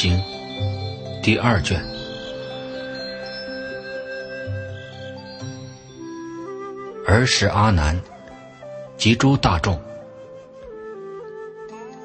[0.00, 0.18] 经
[1.22, 1.78] 第二卷。
[7.06, 8.00] 儿时阿难
[8.96, 9.78] 及诸大众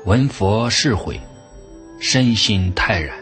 [0.04, 1.18] 闻佛事悔，
[1.98, 3.18] 身心泰然，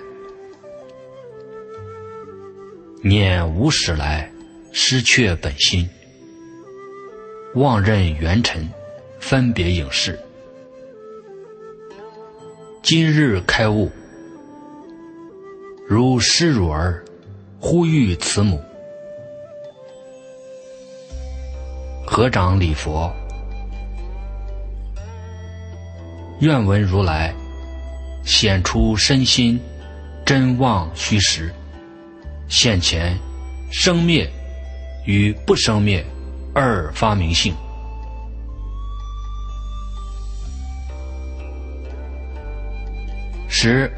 [3.04, 4.28] 念无始来
[4.72, 5.88] 失却本心，
[7.54, 8.68] 妄认缘尘，
[9.20, 10.20] 分别影视。
[12.82, 13.92] 今日开悟，
[15.94, 17.06] 如失乳儿
[17.60, 18.60] 呼吁慈母，
[22.04, 23.14] 合掌礼佛，
[26.40, 27.32] 愿闻如来
[28.26, 29.62] 显出身心
[30.26, 31.54] 真妄虚实，
[32.50, 33.16] 现前
[33.72, 34.28] 生灭
[35.06, 36.04] 与不生灭
[36.56, 37.54] 二发明性。
[43.48, 43.92] 时，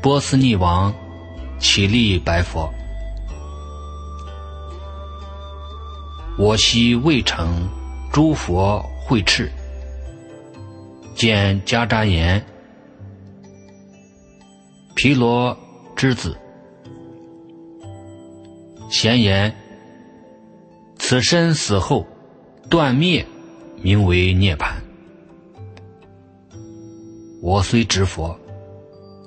[0.00, 0.94] 波斯匿王
[1.62, 2.68] 起立白佛
[6.36, 7.66] ：“我昔未成
[8.12, 9.50] 诸佛会赤，
[11.14, 12.44] 见迦旃延、
[14.96, 15.56] 毗罗
[15.96, 16.36] 之子，
[18.90, 19.54] 咸言：
[20.98, 22.04] 此身死后
[22.68, 23.24] 断灭，
[23.80, 24.74] 名为涅槃。
[27.40, 28.36] 我虽知佛。”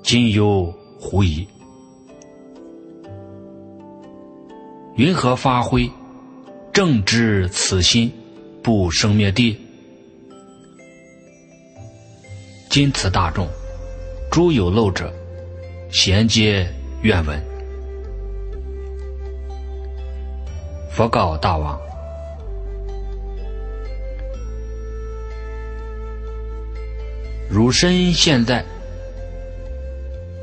[0.03, 1.47] 今有狐疑，
[4.95, 5.91] 云何发挥？
[6.71, 8.09] 正知此心
[8.64, 9.59] 不生灭地。
[12.70, 13.45] 今此大众，
[14.31, 15.14] 诸有漏者，
[15.92, 16.65] 贤皆
[17.02, 17.37] 愿闻。
[20.89, 21.77] 佛告大王：
[27.49, 28.64] 汝身现在。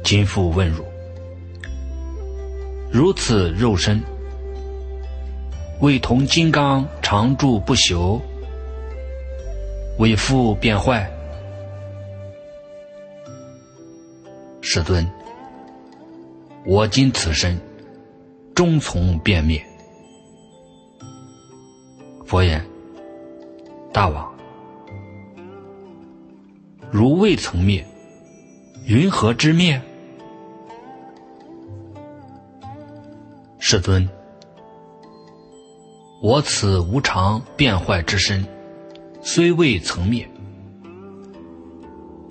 [0.04, 0.84] 今复问汝：
[2.92, 3.98] 如此肉身，
[5.82, 8.20] 为同金刚常住不朽，
[9.98, 11.10] 为复变坏？
[14.60, 15.04] 世尊，
[16.64, 17.60] 我今此身
[18.54, 19.60] 终从变灭。
[22.24, 22.64] 佛言：
[23.92, 24.32] 大王，
[26.92, 27.84] 如未曾灭，
[28.86, 29.82] 云何之灭？
[33.58, 34.08] 世尊，
[36.22, 38.46] 我此无常变坏之身，
[39.22, 40.24] 虽未曾灭，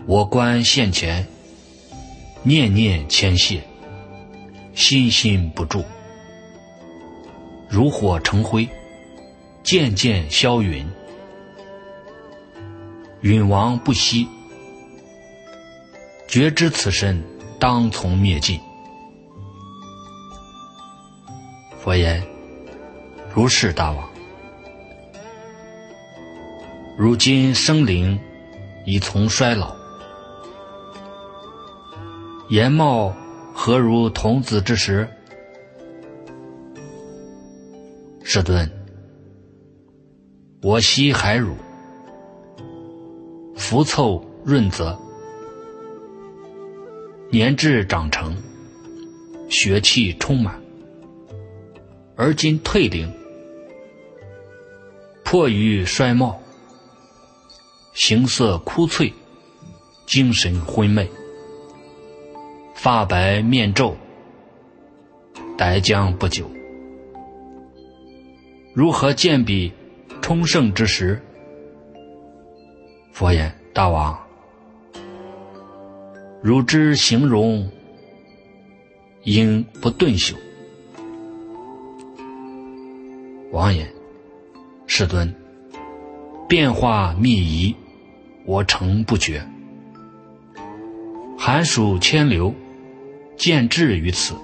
[0.06, 1.28] 我观现前，
[2.42, 3.60] 念念牵系，
[4.74, 5.84] 心心不住，
[7.70, 8.66] 如火成灰，
[9.62, 10.90] 渐渐消陨，
[13.20, 14.26] 陨亡不息，
[16.30, 17.22] 觉知此身
[17.60, 18.58] 当从灭尽。
[21.78, 22.26] 佛言
[23.34, 24.10] ：“如是大王，
[26.98, 28.20] 如今生灵
[28.86, 29.74] 已从衰老，
[32.50, 33.16] 颜貌
[33.54, 35.08] 何如童子之时？
[38.22, 38.70] 世尊，
[40.62, 41.56] 我昔海乳，
[43.56, 45.00] 浮凑润泽，
[47.30, 48.36] 年至长成，
[49.50, 50.60] 血气充满。”
[52.18, 53.12] 而今退灵，
[55.32, 56.38] 迫于衰貌，
[57.94, 59.14] 形色枯翠，
[60.06, 61.10] 精神昏昧，
[62.76, 63.96] 发白面皱，
[65.58, 66.52] 待将不久。
[68.74, 69.72] 如何见彼
[70.22, 71.24] 充盛之时？
[73.14, 74.20] 佛言：大王，
[76.44, 77.72] 汝之形容，
[79.24, 80.36] 应不顿朽。
[83.54, 83.90] 王言
[84.94, 85.34] ：“世尊，
[86.50, 87.74] 变化密仪，
[88.46, 89.42] 我诚不觉。
[91.40, 92.54] 寒暑千流，
[93.38, 94.36] 见至于此，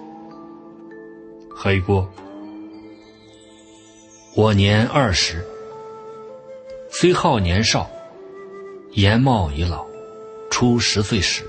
[1.53, 2.09] 黑锅？
[4.37, 5.45] 我年二十，
[6.89, 7.91] 虽好年少，
[8.93, 9.85] 颜貌已老，
[10.49, 11.43] 初十岁时，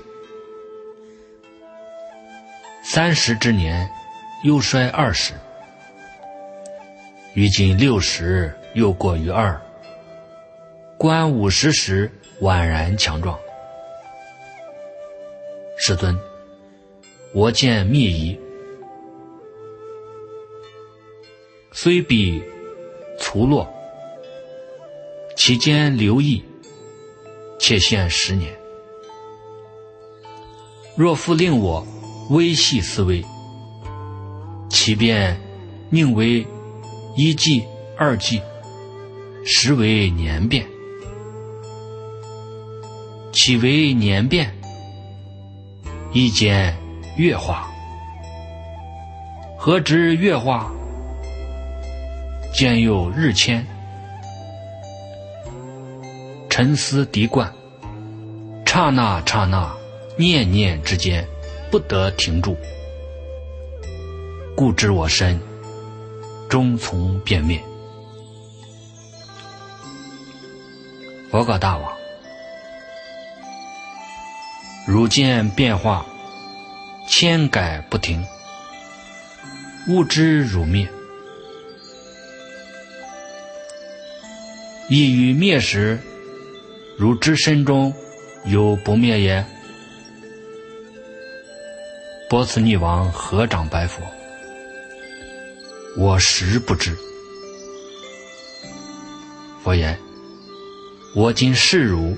[2.83, 3.89] 三十之年，
[4.43, 5.33] 又衰二十。”
[7.33, 9.59] 于今六十又过于二，
[10.97, 12.11] 观五十时
[12.41, 13.37] 宛然强壮。
[15.77, 16.17] 世尊，
[17.33, 18.39] 我见密仪，
[21.71, 22.43] 虽比
[23.17, 23.67] 粗落，
[25.35, 26.43] 其间留意，
[27.59, 28.53] 且现十年。
[30.95, 31.87] 若复令我
[32.29, 33.23] 微细思维，
[34.69, 35.39] 其便
[35.89, 36.45] 宁为
[37.15, 37.63] 一计、
[37.97, 38.41] 二计，
[39.45, 40.65] 实为年变。
[43.31, 44.53] 岂为年变？
[46.11, 46.75] 一间
[47.17, 47.69] 月化。
[49.57, 50.71] 何知月化？
[52.53, 53.65] 兼有日迁。
[56.49, 57.53] 沉思涤观，
[58.65, 59.71] 刹那刹那，
[60.17, 61.25] 念念之间，
[61.71, 62.57] 不得停住。
[64.55, 65.39] 故知我身
[66.49, 67.61] 终从变灭。
[71.31, 71.95] 佛告大王：
[74.87, 76.03] 如见变化，
[77.07, 78.25] 千改不停，
[79.87, 80.89] 物之汝灭，
[84.89, 85.99] 亦于灭时。
[86.97, 87.93] 如知身中
[88.45, 89.45] 有不灭也？
[92.27, 94.01] 波斯匿王合掌白佛
[95.95, 96.97] ：“我实不知。”
[99.63, 99.97] 佛言
[101.15, 102.15] ：“我今示汝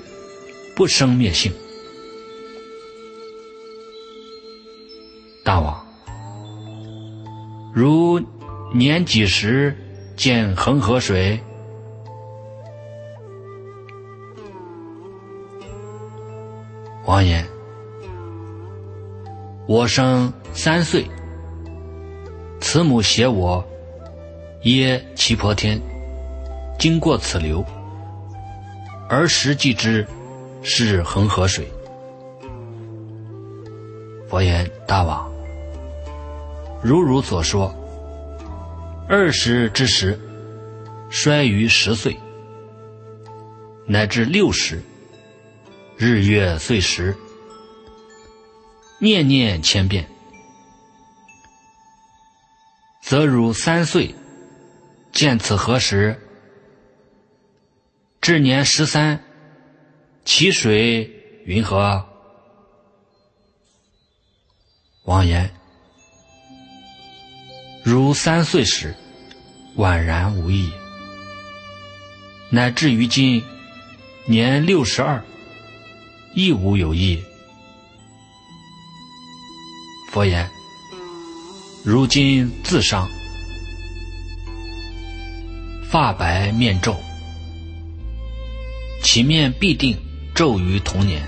[0.76, 1.52] 不生灭性。”
[5.44, 5.84] 大王，
[7.74, 8.20] 如
[8.72, 9.76] 年几时
[10.16, 11.40] 见恒河水？
[17.04, 17.44] 王言
[19.66, 21.04] ：“我生三岁，
[22.60, 23.66] 慈母携我
[24.62, 25.80] 耶七婆天，
[26.78, 27.64] 经过此流，
[29.12, 30.06] 而时即知
[30.62, 31.70] 是恒河水。”
[34.26, 35.30] 佛言：“大王，
[36.82, 37.70] 如汝所说，
[39.06, 40.18] 二十之时，
[41.10, 42.18] 衰于十岁，
[43.86, 44.82] 乃至六十。”
[45.98, 47.14] 日月岁时，
[48.98, 50.08] 念念千变，
[53.02, 54.14] 则汝三岁
[55.12, 56.18] 见此何时？
[58.22, 59.20] 至年十三，
[60.24, 61.10] 其水
[61.44, 62.06] 云何？
[65.02, 65.52] 王言：
[67.82, 68.94] 如三岁时，
[69.76, 70.70] 宛然无异；
[72.48, 73.42] 乃至于今
[74.26, 75.20] 年六十二。
[76.32, 77.20] 亦无有异。
[80.12, 80.48] 佛言：
[81.84, 83.10] 如今自伤，
[85.90, 86.96] 发白面皱，
[89.02, 89.98] 其面必定
[90.34, 91.22] 昼于童年。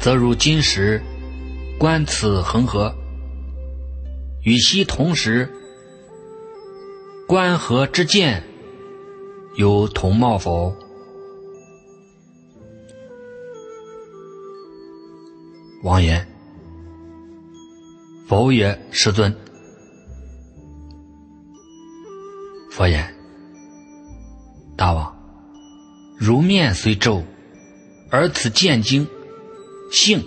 [0.00, 1.02] 则如今时
[1.78, 2.94] 观此恒河，
[4.44, 5.52] 与昔同时
[7.26, 8.42] 观河之见，
[9.56, 10.74] 有同貌否？
[15.82, 16.26] 王言
[18.26, 19.34] ：“否也，师尊。”
[22.70, 23.14] 佛言
[26.28, 27.22] ：“如面虽皱，
[28.10, 29.08] 而此见经
[29.90, 30.22] 性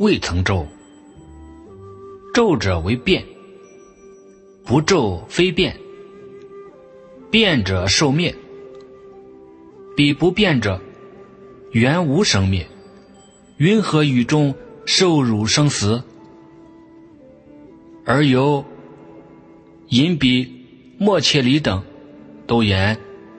[0.00, 0.66] 未曾皱。
[2.34, 3.24] 皱者为变，
[4.64, 5.78] 不皱非变。
[7.30, 8.34] 变者受灭，
[9.96, 10.80] 彼不变者，
[11.70, 12.66] 原无生灭。
[13.58, 14.52] 云何与中？”
[14.86, 16.02] 受辱生死，
[18.04, 18.64] 而由
[19.90, 20.64] 引彼
[20.98, 21.84] 莫切里等
[22.46, 22.98] 都言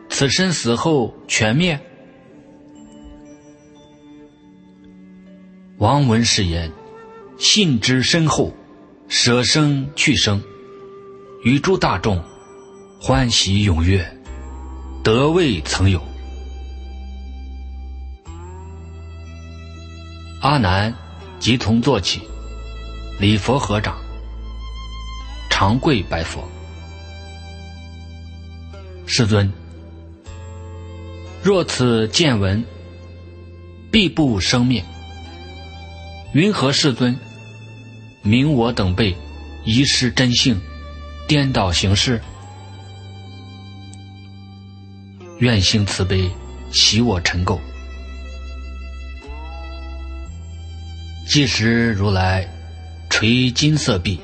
[0.09, 1.81] 此身死后全灭。
[5.79, 6.69] 王闻是言，
[7.37, 8.53] 信之深厚，
[9.07, 10.43] 舍生去生，
[11.41, 12.21] 与诸大众
[12.99, 14.05] 欢喜踊跃，
[15.01, 16.03] 得未曾有。
[20.41, 20.93] 阿难。
[21.39, 22.19] 即从坐起，
[23.17, 23.97] 礼佛合掌，
[25.49, 26.43] 长跪拜佛。
[29.05, 29.49] 世尊，
[31.41, 32.61] 若此见闻
[33.89, 34.83] 必不生灭，
[36.31, 37.17] 云何世尊
[38.21, 39.17] 明我等辈
[39.65, 40.61] 遗失真性，
[41.27, 42.21] 颠倒行事？
[45.39, 46.29] 愿行慈悲，
[46.71, 47.57] 洗我尘垢。
[51.27, 52.47] 即时如来
[53.09, 54.19] 垂金色臂，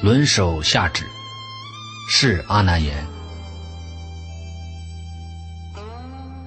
[0.00, 1.04] 轮手下指，
[2.10, 3.06] 是阿难言：“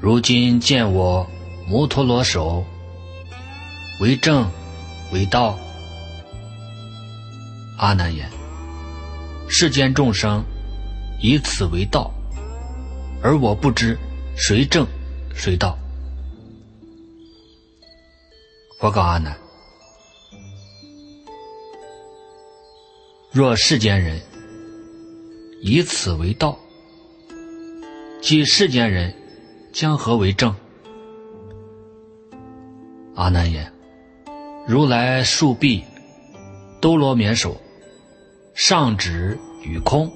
[0.02, 1.26] 如今见我
[1.70, 2.66] 摩陀罗手
[4.00, 4.50] 为正
[5.12, 5.58] 为道。”
[7.78, 8.30] 阿难言
[9.50, 10.44] ：“世间众生
[11.22, 12.12] 以此为道，
[13.22, 13.98] 而我不知
[14.36, 14.88] 谁正
[15.34, 15.78] 谁道。”
[18.80, 19.36] 佛告阿难：
[23.32, 24.22] 若世间人
[25.62, 26.58] 以此为道，
[28.22, 29.14] 即世间人
[29.74, 30.56] 将何为正？
[33.16, 33.72] 阿难言：
[34.68, 35.84] 如来竖臂，
[36.82, 37.56] 兜罗绵手，
[38.56, 40.12] 上指与空，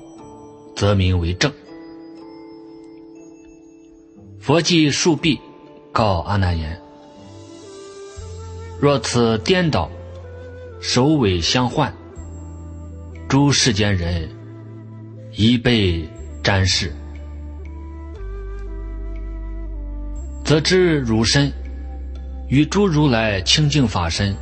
[0.75, 1.53] 则名为正。
[4.39, 5.39] 佛即竖臂，
[5.91, 6.82] 告阿难言：
[8.82, 9.88] 若此颠倒，
[10.82, 11.94] 首尾相换，
[13.27, 14.27] 诸世间人
[15.34, 16.10] 已被
[16.44, 16.91] 瞻视，
[20.44, 21.53] 则知汝身
[22.50, 24.36] 与诸如来清净法身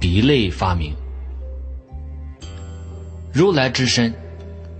[0.00, 0.92] 比类发明。
[3.32, 4.12] 如来之身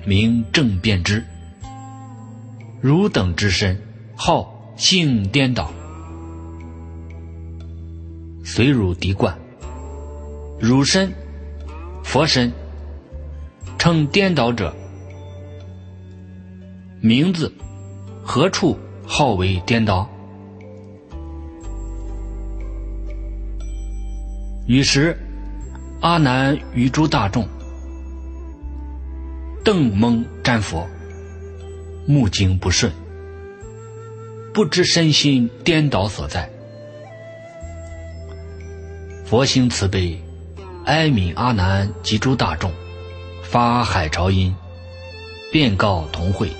[0.04, 1.24] 名正遍知，
[2.80, 3.80] 汝等之身
[4.16, 5.72] 号性颠倒。
[8.44, 9.36] 随汝敌冠，
[10.60, 11.12] 汝身、
[12.02, 12.52] 佛身，
[13.78, 14.74] 称颠倒者，
[17.00, 17.52] 名字
[18.22, 20.08] 何处号为颠倒？
[24.66, 25.14] 于是，
[26.00, 27.46] 阿难与诸大众
[29.62, 30.86] 瞪蒙瞻佛，
[32.06, 32.90] 目睛不顺，
[34.54, 36.48] 不知身心颠倒所在。
[39.26, 40.18] 佛心慈悲，
[40.86, 42.70] 哀悯阿难及诸大众，
[43.42, 44.54] 发海潮音，
[45.52, 46.50] 便告同会：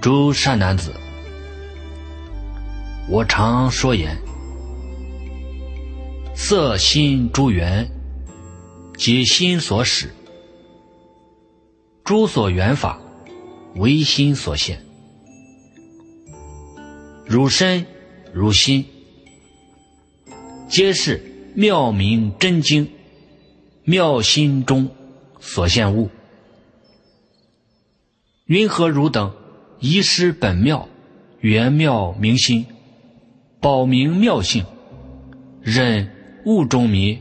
[0.00, 0.92] 诸善男子，
[3.08, 4.16] 我常说言，
[6.42, 7.88] 色心诸缘，
[8.96, 10.08] 即心所使；
[12.02, 12.98] 诸所缘法，
[13.76, 14.82] 唯心所现。
[17.26, 17.86] 汝身
[18.32, 18.86] 汝心。
[20.66, 21.22] 皆是
[21.54, 22.90] 妙明真经，
[23.84, 24.88] 妙心中
[25.40, 26.08] 所现物。
[28.46, 29.32] 云何汝等
[29.78, 30.88] 遗失本妙，
[31.40, 32.64] 圆妙明心，
[33.60, 34.64] 保明妙性，
[35.60, 36.10] 忍
[36.46, 37.20] 物中迷，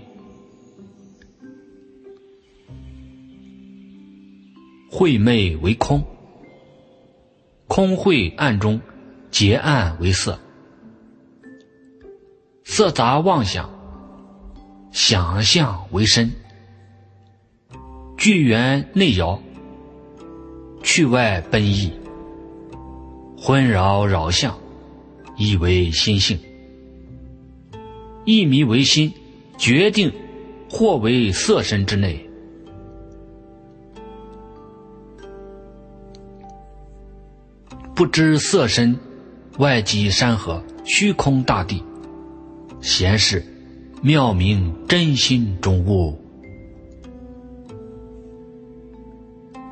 [4.90, 6.02] 晦昧为空，
[7.68, 8.80] 空晦暗中
[9.30, 10.40] 结暗为色。
[12.64, 13.70] 色杂妄想，
[14.92, 16.30] 想象为身；
[18.18, 19.42] 聚缘内摇，
[20.82, 21.92] 去外奔逸，
[23.38, 24.58] 昏扰扰相，
[25.36, 26.38] 以为心性；
[28.30, 29.12] 一迷为心，
[29.58, 30.14] 决定
[30.70, 32.30] 或为色身之内，
[37.96, 38.96] 不知色身
[39.58, 41.84] 外即山河，虚空大地。
[42.82, 43.44] 闲事，
[44.04, 46.16] 妙明真心中物。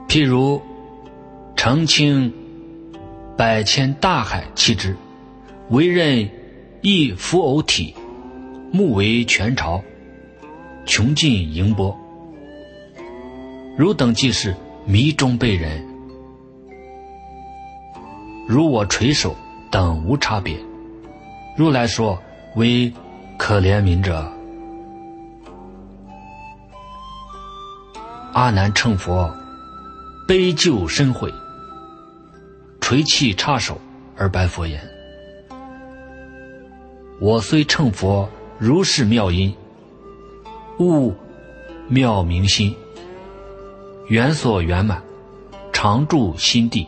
[0.08, 0.60] 譬如
[1.56, 2.34] 澄清
[3.38, 4.98] 百千大海气之，
[5.70, 6.28] 为任
[6.82, 7.94] 一浮偶体，
[8.72, 9.84] 目为全朝，
[10.86, 11.98] 穷尽盈波。
[13.78, 14.56] 汝等即是
[14.86, 15.86] 迷中被人，
[18.48, 19.36] 如我垂手
[19.72, 20.58] 等无差别。
[21.58, 22.18] 如来说。
[22.56, 22.92] 为
[23.38, 24.28] 可怜悯者，
[28.34, 29.32] 阿难称佛
[30.28, 31.32] 悲救深悔，
[32.82, 33.80] 垂泣插手
[34.16, 34.82] 而白佛言
[37.22, 38.28] ：“我虽乘佛
[38.60, 39.54] 如是妙音，
[40.80, 41.14] 悟
[41.88, 42.76] 妙明心，
[44.08, 45.04] 缘所圆满，
[45.72, 46.88] 常住心地，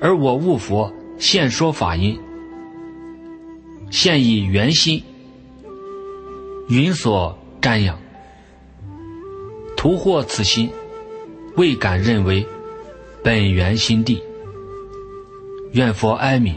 [0.00, 2.18] 而我悟佛现说法音。”
[3.90, 5.02] 现以圆心
[6.68, 7.98] 云所瞻仰，
[9.76, 10.70] 图获此心，
[11.56, 12.46] 未敢认为
[13.24, 14.22] 本源心地。
[15.72, 16.54] 愿佛哀悯，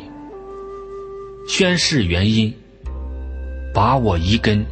[1.47, 2.53] 宣示原因，
[3.73, 4.63] 把我一根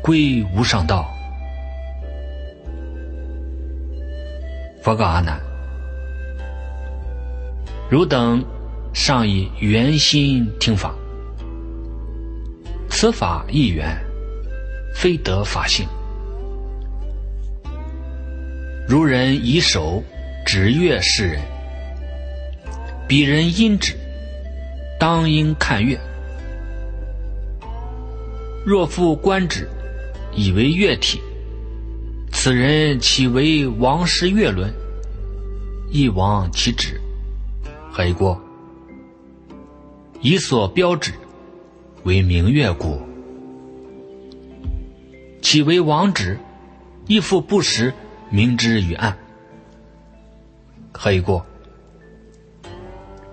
[0.00, 1.10] 归无上道。
[4.82, 5.40] 佛告阿难：
[7.90, 8.44] 汝等
[8.92, 10.94] 尚以圆心听法。
[12.90, 13.98] 此法一圆，
[14.94, 15.86] 非得法性。
[18.86, 20.02] 如人以手
[20.46, 21.40] 指月示人，
[23.08, 23.96] 彼人因指，
[25.00, 25.98] 当应看月。
[28.64, 29.68] 若复观指，
[30.34, 31.20] 以为月体，
[32.32, 34.72] 此人岂为王师月轮？
[35.90, 36.98] 一王其指，
[37.92, 38.40] 何以过？
[40.22, 41.12] 以所标指
[42.04, 43.02] 为明月故。
[45.42, 46.38] 其为王之，
[47.06, 47.92] 亦复不识
[48.30, 49.18] 明之与暗。
[50.90, 51.42] 何以故？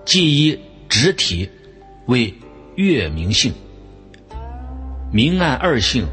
[0.04, 0.60] 既以
[0.90, 1.48] 直体
[2.04, 2.34] 为
[2.74, 3.54] 月明性，
[5.14, 6.08] 明暗二性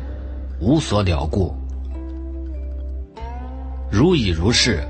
[0.59, 1.55] 无所了故。
[3.89, 4.85] 如以如是，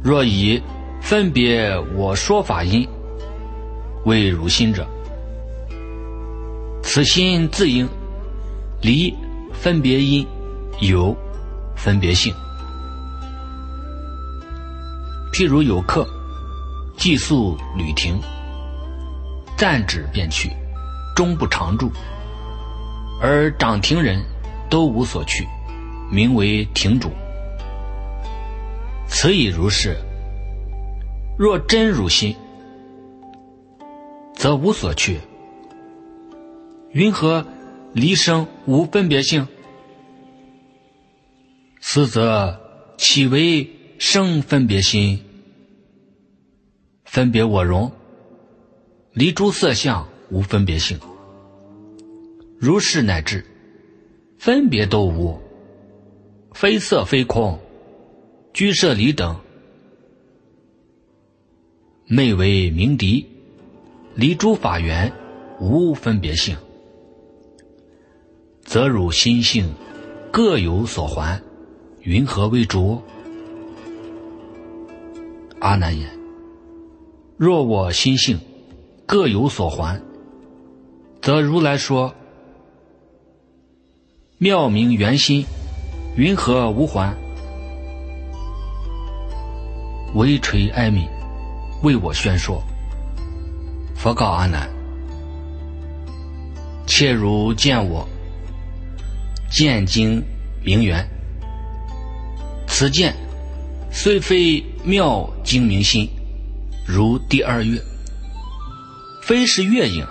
[0.00, 0.62] 若以
[1.00, 2.88] 分别我说法因
[4.04, 4.86] 为如心者，
[6.80, 7.88] 此心自应
[8.80, 9.12] 离
[9.52, 10.24] 分别因
[10.80, 11.12] 有
[11.74, 12.32] 分别性。
[15.32, 16.06] 譬如有客
[16.96, 18.20] 寄宿旅亭，
[19.56, 20.48] 暂止便去，
[21.16, 21.90] 终不常住，
[23.20, 24.22] 而掌亭人
[24.70, 25.46] 都无所去，
[26.10, 27.10] 名为亭主。
[29.08, 29.96] 此已如是。
[31.38, 32.34] 若真如心，
[34.34, 35.20] 则无所去。
[36.90, 37.46] 云何
[37.92, 39.46] 离生无分别性？
[41.80, 42.60] 此则
[42.96, 45.24] 岂为生分别心？
[47.04, 47.92] 分别我容，
[49.12, 50.98] 离诸色相无分别性。
[52.58, 53.44] 如是乃至
[54.38, 55.40] 分别都无，
[56.52, 57.58] 非色非空，
[58.52, 59.38] 居舍离等。
[62.06, 63.24] 昧为鸣笛，
[64.14, 65.12] 离诸法缘，
[65.60, 66.56] 无分别性，
[68.62, 69.72] 则汝心性
[70.32, 71.40] 各有所还，
[72.02, 73.00] 云何为主？
[75.60, 76.08] 阿难言：
[77.36, 78.38] 若我心性
[79.06, 80.00] 各有所还，
[81.20, 82.14] 则如来说
[84.40, 85.44] 妙明圆心，
[86.14, 87.12] 云何无还？
[90.14, 91.08] 微垂哀悯。
[91.82, 92.62] 为我宣说。
[93.96, 94.70] 佛告阿难：
[96.86, 98.08] 切如见我
[99.50, 100.22] 见经
[100.64, 101.04] 明缘，
[102.68, 103.16] 此见
[103.90, 106.08] 虽非妙精明心，
[106.86, 107.82] 如第二月，
[109.20, 110.06] 非是月影，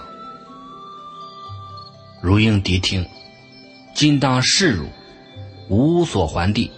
[2.21, 3.05] 如应谛听。
[3.97, 4.85] 今当示汝，
[5.69, 6.69] 无所还地。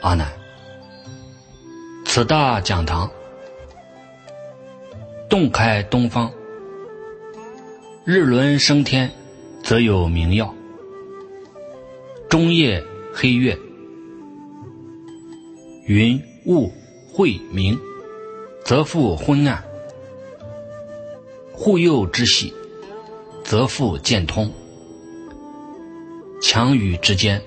[0.00, 0.32] 阿难。
[2.04, 3.10] 此大讲堂，
[5.28, 6.32] 洞开东方，
[8.04, 9.10] 日轮升天，
[9.60, 10.54] 则有明耀；
[12.30, 12.80] 中夜
[13.12, 13.58] 黑月，
[15.86, 16.72] 云雾
[17.12, 17.76] 晦明，
[18.64, 19.60] 则复昏暗；
[21.52, 22.54] 护佑之喜，
[23.42, 24.48] 则复见通；
[26.40, 27.40] 强与之间，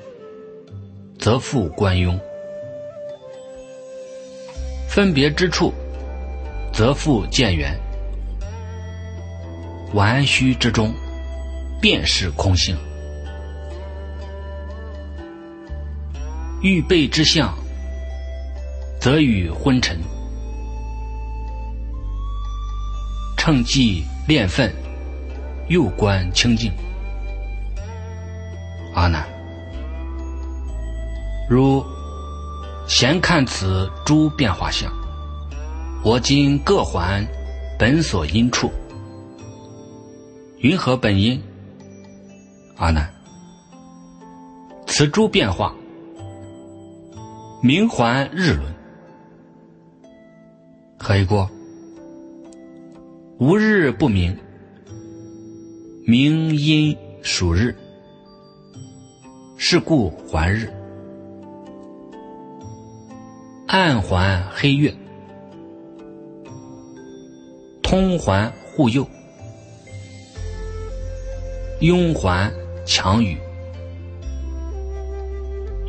[1.19, 2.19] 则复关庸。
[4.89, 5.71] 分别之处，
[6.73, 7.71] 则复见缘；
[9.93, 10.91] 玩虚之中，
[11.79, 12.75] 便是空性。
[16.61, 17.55] 欲备之相，
[18.99, 19.95] 则与昏沉；
[23.37, 24.73] 趁机炼分，
[25.69, 26.71] 又观清净。
[28.93, 29.27] 阿难，
[31.49, 31.83] 如。
[32.87, 34.91] 闲看此诸变化相，
[36.03, 37.23] 我今各还
[37.77, 38.71] 本所因处。
[40.57, 41.39] 云何本因？
[42.77, 43.07] 阿难，
[44.87, 45.75] 此诸变化，
[47.61, 48.73] 明还日轮。
[50.97, 51.47] 何以过？
[53.37, 54.35] 无日不明，
[56.07, 57.77] 明因属日，
[59.61, 60.71] 是故还日。
[63.67, 64.91] 暗环黑月，
[67.83, 69.05] 通环护佑，
[71.81, 72.49] 拥环
[72.85, 73.37] 强雨，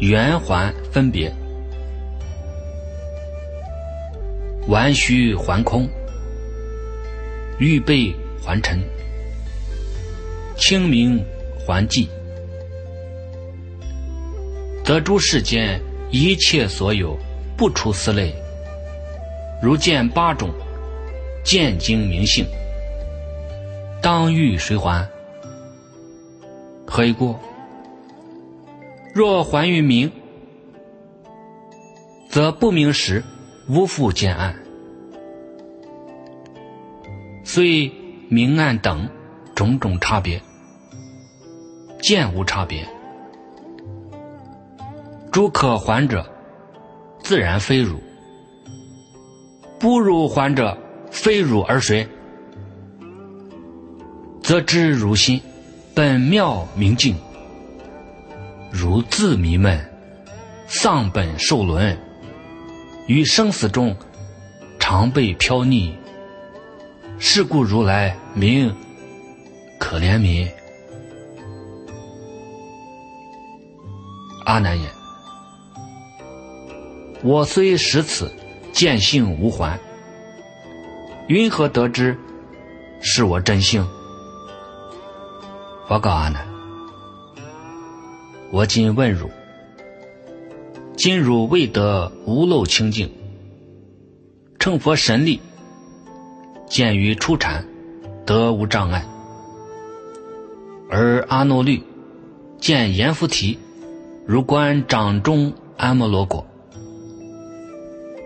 [0.01, 1.33] 圆环分别，
[4.67, 5.89] 完虚还空，
[7.61, 8.13] 预备
[8.45, 8.81] 还尘，
[10.57, 11.25] 清明
[11.65, 12.09] 还寂，
[14.91, 17.17] 得诸世间一切所有。
[17.57, 18.35] 不出此类，
[19.63, 20.51] 如见八种
[21.45, 22.45] 见经明性，
[24.03, 25.09] 当欲谁还？
[26.87, 27.37] 何以故？
[29.15, 30.11] 若还于明，
[32.29, 33.23] 则不明时
[33.69, 34.57] 无复见暗，
[37.45, 37.93] 虽
[38.29, 39.09] 明暗等
[39.55, 40.41] 种种差别，
[42.01, 42.85] 见无差别，
[45.31, 46.25] 诸可还者。
[47.23, 48.01] 自然非汝，
[49.79, 50.77] 不如还者，
[51.11, 52.09] 非汝而谁？
[54.43, 55.41] 则知如心，
[55.95, 57.15] 本妙明净。
[58.73, 59.79] 如自迷闷，
[60.67, 61.97] 丧本受轮，
[63.07, 63.95] 于生死中
[64.79, 65.93] 常被飘溺。
[67.19, 68.75] 是故如来名
[69.79, 70.49] 可怜悯。
[74.47, 74.91] 阿难言：
[77.23, 78.31] 我虽识此，
[78.73, 79.79] 见性无还。
[81.29, 82.17] 云何得知
[83.01, 83.87] 是我真性？
[85.89, 86.47] 我告阿难：
[88.51, 89.31] 我今问汝：
[90.97, 93.13] 今汝未得无漏清净，
[94.59, 95.41] 乘佛神力，
[96.69, 97.67] 见于初禅，
[98.25, 99.03] 得无障碍；
[100.89, 101.83] 而阿耨律
[102.59, 103.59] 见阎浮提，
[104.27, 106.45] 如观掌中安摩罗果；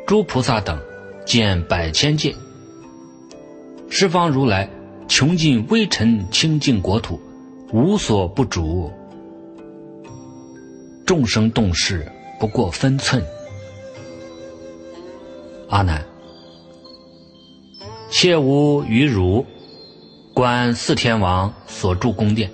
[0.07, 0.79] 诸菩萨等
[1.25, 2.35] 见百千界。
[3.89, 4.69] 十方如来
[5.09, 7.19] 穷尽微尘清净国土，
[7.73, 8.93] 无所不主。
[11.07, 12.07] 众生动事
[12.39, 13.25] 不过分寸。
[15.71, 16.05] 阿难，
[18.11, 19.45] 切无于汝
[20.35, 22.51] 观四天王所住宫殿，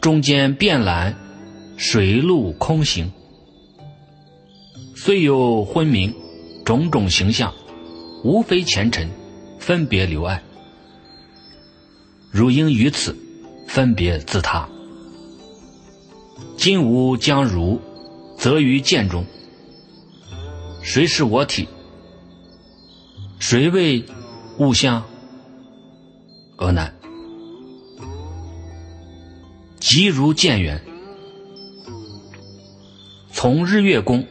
[0.00, 1.14] 中间遍览
[1.76, 3.12] 水陆空行，
[4.98, 6.14] 虽有昏明
[6.64, 7.52] 种种形象。
[8.24, 9.08] 无非前尘，
[9.60, 10.42] 分别留爱。
[12.32, 13.14] 如应于此，
[13.68, 14.68] 分别自他。
[16.56, 17.80] 今吾将汝，
[18.36, 19.24] 则于剑中。
[20.82, 21.68] 谁是我体？
[23.38, 24.04] 谁为
[24.58, 25.04] 物相？
[26.56, 26.92] 阿难，
[29.78, 30.82] 即如剑缘，
[33.30, 34.26] 从日月宫，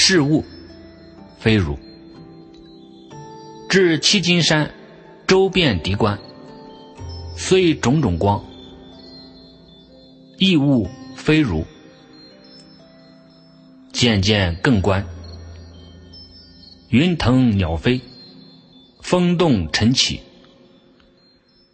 [0.00, 0.44] 是物。
[1.40, 1.76] 非汝，
[3.68, 4.72] 至七金山，
[5.26, 6.18] 周遍敌关，
[7.36, 8.44] 虽种种光，
[10.38, 11.64] 异物非汝。
[13.92, 15.04] 渐渐更观，
[16.90, 18.00] 云腾鸟飞，
[19.00, 20.20] 风动尘起，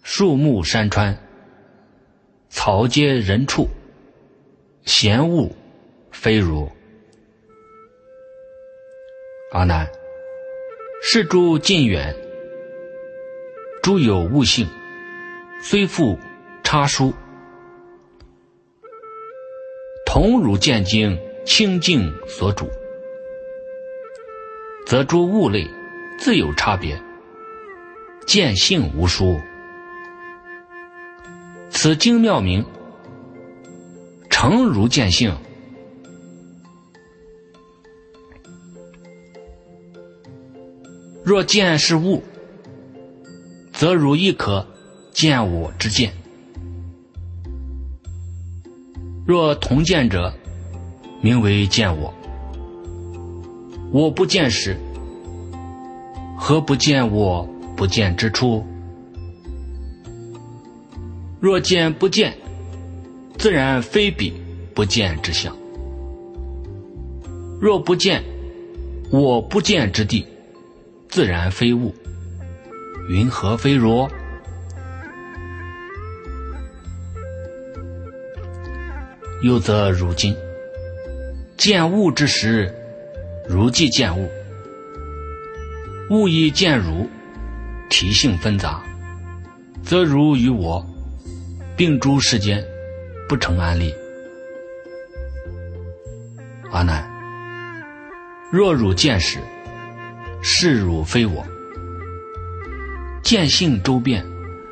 [0.02, 1.18] 树木山川，
[2.48, 3.68] 草皆人畜，
[4.86, 5.54] 闲物
[6.10, 6.70] 非汝。
[9.54, 9.88] 阿难，
[11.00, 12.12] 是诸近远，
[13.84, 14.68] 诸有悟性，
[15.62, 16.18] 虽复
[16.64, 17.14] 差殊，
[20.04, 22.68] 同如见经清净所主，
[24.88, 25.70] 则诸物类
[26.18, 27.00] 自有差别，
[28.26, 29.38] 见性无殊。
[31.70, 32.66] 此经妙名，
[34.28, 35.32] 诚如见性。
[41.24, 42.22] 若见是物，
[43.72, 44.66] 则汝亦可
[45.10, 46.10] 见我之见；
[49.26, 50.34] 若同见者，
[51.22, 52.12] 名为见我。
[53.90, 54.76] 我不见时，
[56.36, 58.62] 何不见我不见之处？
[61.40, 62.36] 若见不见，
[63.38, 64.30] 自然非彼
[64.74, 65.54] 不见之相；
[67.58, 68.22] 若不见，
[69.10, 70.26] 我不见之地。
[71.14, 71.94] 自然非物，
[73.08, 74.10] 云何非如？
[79.44, 80.36] 又则如今
[81.56, 82.68] 见物之时，
[83.48, 84.28] 如即见物；
[86.10, 87.08] 物以见汝，
[87.88, 88.82] 体性纷杂，
[89.84, 90.84] 则汝与我
[91.76, 92.60] 并诸世间，
[93.28, 93.94] 不成安立。
[96.72, 97.08] 阿难，
[98.50, 99.38] 若汝见时，
[100.46, 101.42] 是汝非我，
[103.22, 104.22] 见性周遍，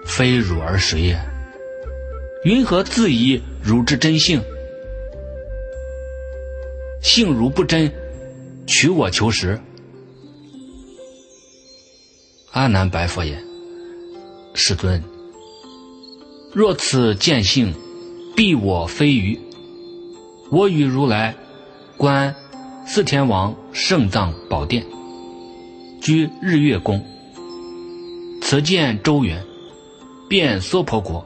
[0.04, 1.18] 非汝而谁也？
[2.44, 4.42] 云何自疑汝之真性？
[7.00, 7.90] 性如不真，
[8.66, 9.58] 取我求实？
[12.50, 13.42] 阿难白佛言
[14.52, 15.02] ：“世尊，
[16.52, 17.74] 若此见性，
[18.37, 19.40] 必我非余。
[20.50, 21.35] 我与如来
[21.96, 22.35] 观
[22.87, 24.85] 四天王圣藏宝殿。”
[26.02, 27.00] 居日月宫，
[28.42, 29.40] 此见周圆，
[30.28, 31.24] 遍娑婆国。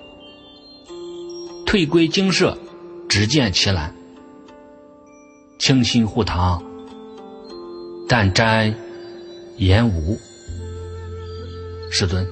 [1.64, 2.58] 退归精舍，
[3.08, 3.96] 只见其兰，
[5.58, 6.62] 清心护堂，
[8.06, 8.74] 但瞻
[9.56, 10.18] 言无。
[11.90, 12.28] 世尊，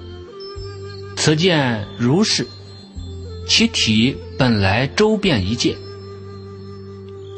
[1.16, 2.46] 此见如是，
[3.48, 5.74] 其体本来周遍一界，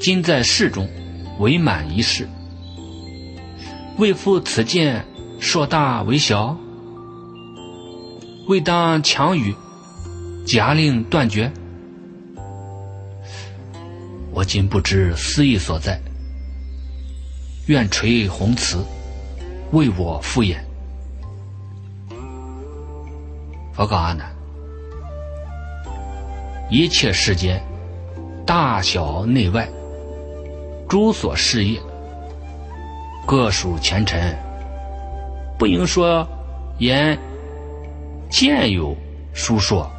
[0.01, 0.88] 今在世中，
[1.38, 2.29] 为满一世。
[3.99, 5.07] 为复此见，
[5.41, 6.55] 硕大为小，
[8.47, 9.55] 未当强语，
[10.47, 11.51] 假令断绝？
[14.33, 15.99] 我今不知思意所在，
[17.69, 18.85] 愿垂红慈，
[19.73, 20.59] 为我敷衍。
[23.73, 24.31] 佛告阿难：
[26.71, 27.63] 一切世间，
[28.45, 29.67] 大小内外，
[30.87, 31.81] 诸所事业，
[33.27, 34.35] 各属前尘，
[35.59, 36.27] 不应说
[36.79, 37.19] 言
[38.31, 38.97] 见有
[39.35, 39.91] 书说。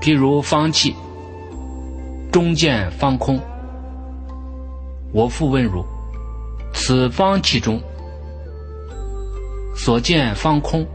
[0.00, 0.96] 譬如方气。
[2.30, 3.40] 中见方空，
[5.12, 5.82] 我复问汝：
[6.74, 7.80] 此方其中
[9.74, 10.86] 所见方空，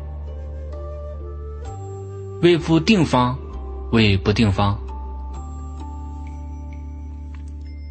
[2.43, 3.35] 为复定方，
[3.91, 4.79] 为不定方？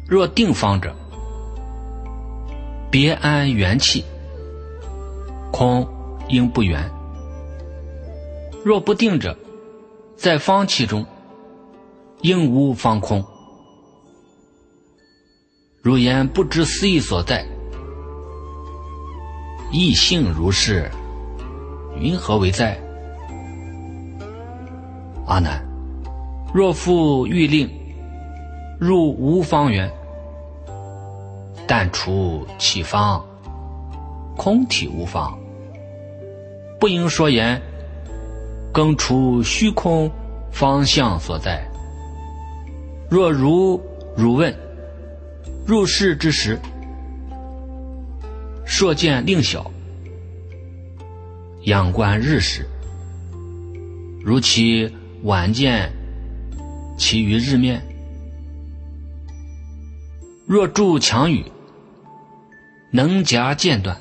[0.07, 0.95] 若定方者，
[2.93, 4.05] 别安元气，
[5.51, 5.83] 空
[6.29, 6.79] 应不圆；
[8.63, 9.35] 若不定者，
[10.15, 11.03] 在方气中，
[12.21, 13.25] 应无方空。
[15.81, 17.43] 如言不知思义所在，
[19.71, 20.87] 异性如是，
[21.99, 22.79] 云何为在？
[25.25, 25.65] 阿难，
[26.53, 27.67] 若复欲令
[28.79, 29.91] 入无方圆，
[31.67, 33.23] 但除其方，
[34.35, 35.37] 空体无方，
[36.79, 37.61] 不应说言，
[38.71, 40.11] 更除虚空
[40.51, 41.65] 方向所在。
[43.09, 43.81] 若如
[44.15, 44.53] 汝问。
[45.65, 46.59] 入世之时，
[48.65, 49.71] 朔见令小，
[51.61, 52.67] 仰观日时，
[54.21, 55.89] 如其晚见
[56.97, 57.81] 其于日面。
[60.45, 61.45] 若助强语，
[62.91, 63.99] 能夹间断，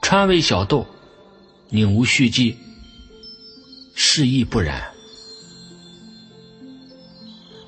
[0.00, 0.86] 川为小豆，
[1.70, 2.56] 宁无续迹，
[3.96, 4.82] 是亦不然。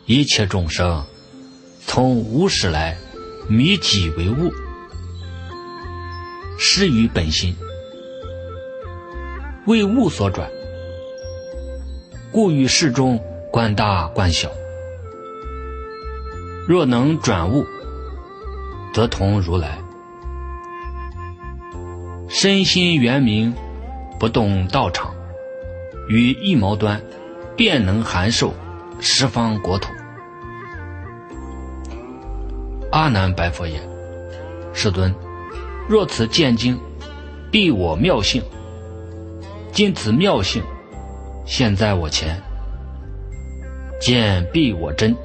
[0.07, 1.05] 一切众生。
[1.89, 2.97] 从无始来，
[3.49, 4.53] 迷己为物，
[6.59, 7.57] 失于本心，
[9.67, 10.51] 为物所转，
[12.33, 13.21] 故于世中
[13.53, 14.51] 观大观小。
[16.67, 17.65] 若能转物，
[18.93, 19.79] 则同如来。
[22.29, 23.55] 身心圆明，
[24.19, 25.15] 不动道场，
[26.09, 27.01] 于一毛端，
[27.57, 28.53] 便能含受
[28.99, 29.93] 十方国土。
[32.91, 33.81] 阿难白佛言
[34.75, 35.15] ：“世尊，
[35.89, 36.77] 若此见经，
[37.49, 38.43] 必我妙性。
[39.71, 40.65] 今此妙性
[41.45, 42.43] 现在我前，
[44.01, 45.17] 见必我真。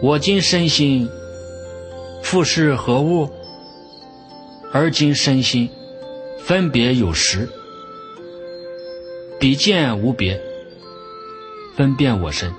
[0.00, 1.08] 我今身心
[2.22, 3.28] 复是何物？
[4.72, 5.68] 而今身心
[6.38, 7.48] 分别有时，
[9.40, 10.40] 彼见无别，
[11.74, 12.52] 分辨我身。”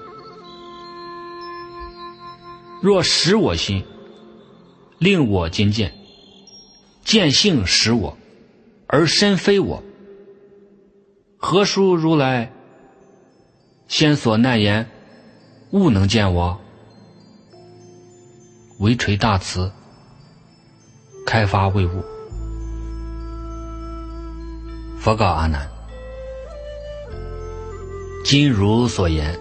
[2.81, 3.85] 若识我心，
[4.97, 5.93] 令我今见，
[7.05, 8.17] 见性识我，
[8.87, 9.81] 而身非我，
[11.37, 12.51] 何殊如来
[13.87, 14.89] 先所难言，
[15.71, 16.59] 勿能见我？
[18.79, 19.69] 唯垂大慈，
[21.25, 22.03] 开发未悟。
[24.97, 25.69] 佛告阿难：
[28.23, 29.37] 今如所言，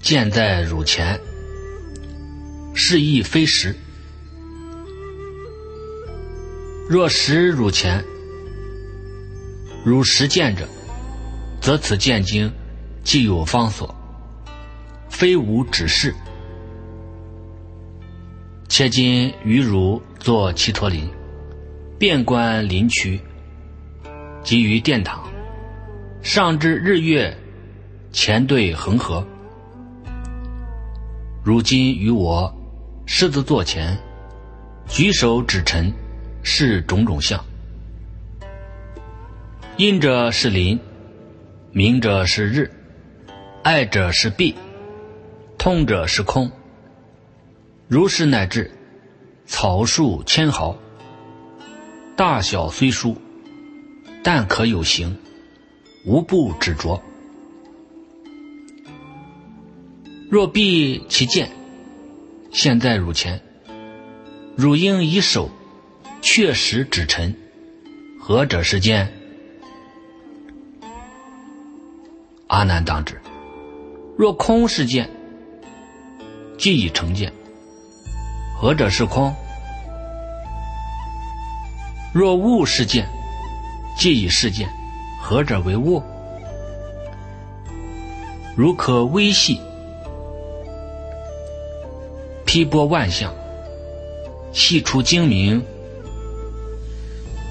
[0.00, 1.20] 见在汝前。
[2.72, 3.74] 是亦非实。
[6.88, 8.04] 若实汝前，
[9.84, 10.68] 汝实见者，
[11.60, 12.52] 则此见经
[13.02, 13.92] 既有方所，
[15.08, 16.14] 非无指示。
[18.76, 21.08] 且今于汝作祇陀林，
[21.96, 23.20] 遍观林区，
[24.42, 25.22] 及于殿堂，
[26.22, 27.32] 上至日月，
[28.10, 29.24] 前对恒河。
[31.44, 32.52] 如今于我。
[33.06, 33.96] 狮子座前，
[34.88, 35.92] 举手指陈，
[36.42, 37.40] 是种种相。
[39.76, 40.76] 阴者是林，
[41.70, 42.68] 明者是日，
[43.62, 44.52] 爱者是弊，
[45.56, 46.50] 痛者是空。
[47.86, 48.70] 如是乃至
[49.46, 50.76] 草树千毫，
[52.16, 53.16] 大小虽殊，
[54.22, 55.18] 但可有形，
[56.06, 57.02] 无不执着。
[60.30, 61.50] 若避其见。
[62.50, 63.42] 现在汝前，
[64.56, 65.50] 汝应以手
[66.22, 67.36] 确实指陈，
[68.20, 69.12] 何者是见？
[72.46, 73.20] 阿难当知。
[74.16, 75.10] 若空是见，
[76.56, 77.32] 即已成见。
[78.64, 79.30] 何者是空？
[82.14, 83.06] 若物是见，
[83.94, 84.66] 即以是见，
[85.20, 86.02] 何者为物？
[88.56, 89.60] 如可微细，
[92.46, 93.34] 披拨万象，
[94.54, 95.62] 细出精明，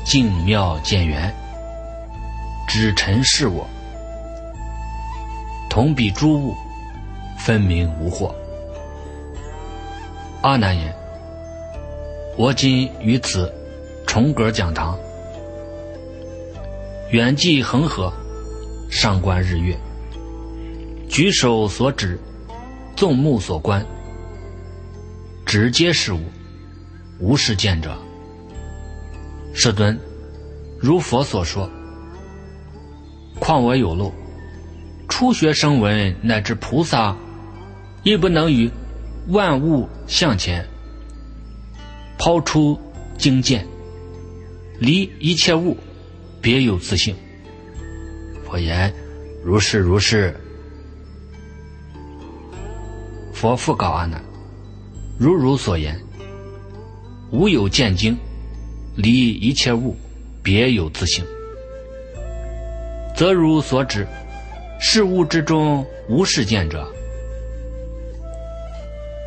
[0.04, 1.32] 静妙见圆，
[2.68, 3.68] 知尘是我，
[5.70, 6.56] 同比诸物，
[7.38, 8.34] 分明无惑。
[10.42, 10.92] 阿难言：
[12.36, 13.52] 我今于此
[14.08, 14.98] 重阁讲堂，
[17.12, 18.12] 远寄恒河，
[18.90, 19.78] 上观日月。
[21.08, 22.20] 举手所指，
[22.96, 23.86] 纵目所观，
[25.46, 26.22] 直皆是物，
[27.20, 27.96] 无是见者。
[29.54, 30.00] 世尊，
[30.80, 31.70] 如佛所说，
[33.40, 34.12] 况我有漏，
[35.08, 37.16] 初学声闻乃至菩萨，
[38.02, 38.72] 亦不能与
[39.28, 40.66] 万物向前
[42.24, 42.80] 抛出
[43.18, 43.68] 经见，
[44.80, 45.76] 离一切物，
[46.42, 47.14] 别有自性。
[48.46, 48.94] 佛言：
[49.44, 50.34] 如是如是。
[53.34, 54.24] 佛复告阿难
[55.20, 56.00] ：“如汝所言，
[57.30, 58.18] 无有见经，
[58.96, 59.94] 离一切物，
[60.42, 61.26] 别有自性，
[63.18, 64.08] 则如所指，
[64.80, 66.88] 事物之中无是见者。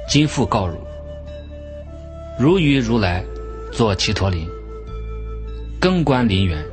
[0.09, 0.79] 今复告汝：
[2.39, 3.25] 如于如来
[3.73, 4.49] 作其陀林，
[5.81, 6.65] 更观林园，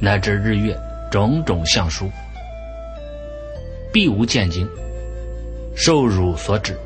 [0.00, 0.78] 乃至日月
[1.10, 2.10] 种种相殊，
[3.92, 4.68] 必无见经。”
[5.76, 6.78] 受汝所指，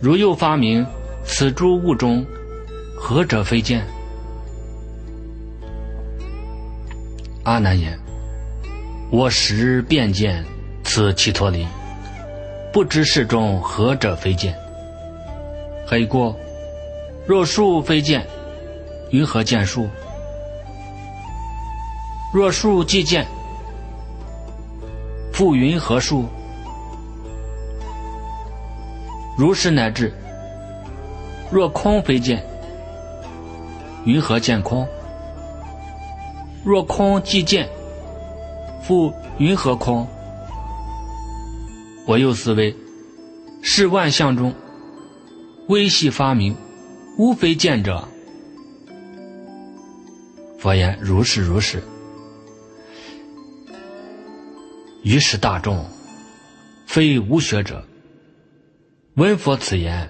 [0.00, 0.84] 如又发明
[1.24, 2.26] 此诸物中，
[2.96, 3.86] 何者非见？
[7.44, 7.96] 阿难言：
[9.08, 10.44] 我实便见
[10.82, 11.64] 此其陀林，
[12.72, 14.52] 不知世中何者非见？
[15.88, 16.34] 黑锅，
[17.28, 18.26] 若树非见，
[19.10, 19.88] 云何见树？
[22.34, 23.24] 若树既见，
[25.32, 26.24] 复云何树？
[29.38, 30.12] 如是乃至，
[31.52, 32.44] 若空非见，
[34.04, 34.84] 云何见空？
[36.64, 37.68] 若空即见，
[38.82, 40.04] 复云何空？
[42.08, 42.74] 我又思维，
[43.62, 44.52] 是万象中
[45.68, 46.56] 微细发明，
[47.18, 48.08] 无非见者。
[50.60, 51.82] 佛言：如是如是。
[55.02, 55.84] 于是大众，
[56.86, 57.84] 非无学者。
[59.14, 60.08] 闻佛此言，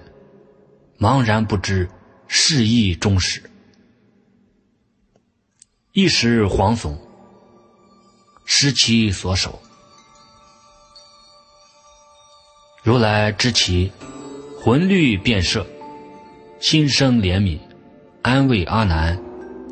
[0.99, 1.89] 茫然不知
[2.27, 3.49] 是意终始，
[5.93, 6.95] 一时惶悚，
[8.45, 9.59] 失其所守。
[12.83, 13.91] 如来知其
[14.59, 15.65] 魂律变色，
[16.59, 17.59] 心生怜悯，
[18.21, 19.17] 安慰阿难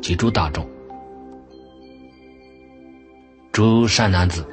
[0.00, 0.66] 及诸大众。
[3.52, 4.46] 诸善男子，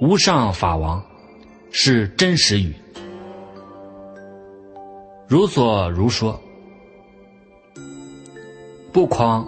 [0.00, 1.04] 无上法王
[1.70, 2.72] 是真实语。
[5.28, 6.40] 如所如说，
[8.92, 9.46] 不诳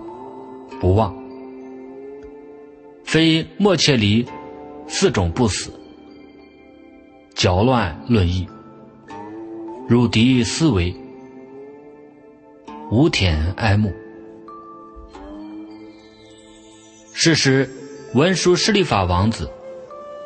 [0.79, 1.16] 不妄，
[3.05, 4.24] 非莫切离
[4.87, 5.72] 四种不死，
[7.35, 8.46] 搅乱论议，
[9.87, 10.97] 汝敌思维，
[12.90, 13.92] 无田哀慕。
[17.12, 17.68] 是时，
[18.14, 19.51] 文殊师利法王子，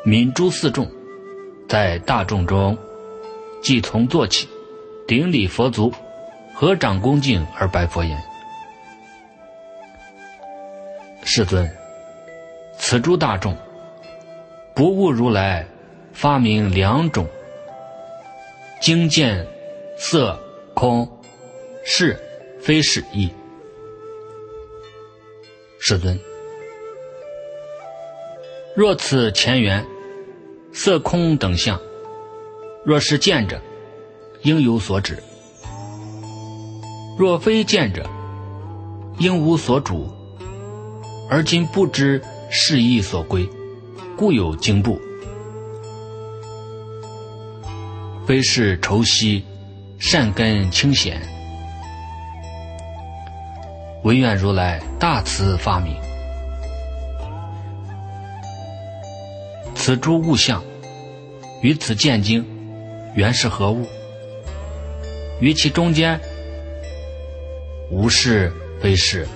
[0.05, 0.89] 敏诸四众，
[1.67, 2.77] 在大众中，
[3.61, 4.47] 即从坐起。
[5.05, 5.91] 顶礼佛足，
[6.53, 8.17] 合掌恭敬而拜佛言
[11.25, 11.69] ：“世尊，
[12.77, 13.57] 此诸大众
[14.73, 15.67] 不悟如来
[16.13, 17.27] 发明两种
[18.79, 19.45] 经见
[19.97, 20.39] 色
[20.73, 21.09] 空
[21.83, 22.19] 是
[22.61, 23.29] 非是义。
[25.79, 26.19] 世尊，
[28.75, 29.85] 若此前缘
[30.73, 31.79] 色空等相，
[32.85, 33.59] 若是见者。”
[34.43, 35.21] 应有所指，
[37.17, 38.09] 若非见者，
[39.17, 40.09] 应无所主。
[41.29, 43.45] 而今不知是意所归，
[44.15, 44.97] 故有惊怖。
[48.29, 49.43] 非是愁兮，
[49.97, 51.19] 善根清闲。
[54.03, 55.95] 唯愿如来大慈发明，
[59.73, 60.63] 此诸物象，
[61.63, 62.45] 于此见经，
[63.15, 63.87] 原是何物？
[65.41, 66.19] 于其中间，
[67.89, 69.27] 无是非是。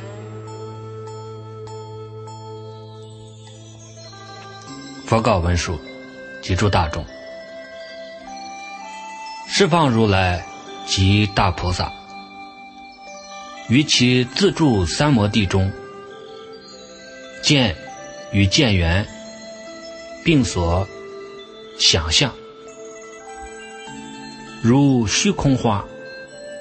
[5.07, 5.79] 佛告文殊，
[6.43, 7.03] 及诸大众：
[9.55, 10.43] 释放如来
[10.87, 11.93] 及大菩萨，
[13.69, 15.71] 于其自住三摩地中，
[17.43, 17.75] 见
[18.31, 19.07] 与见缘
[20.25, 20.87] 并所
[21.77, 22.33] 想象，
[24.63, 25.85] 如虚空花，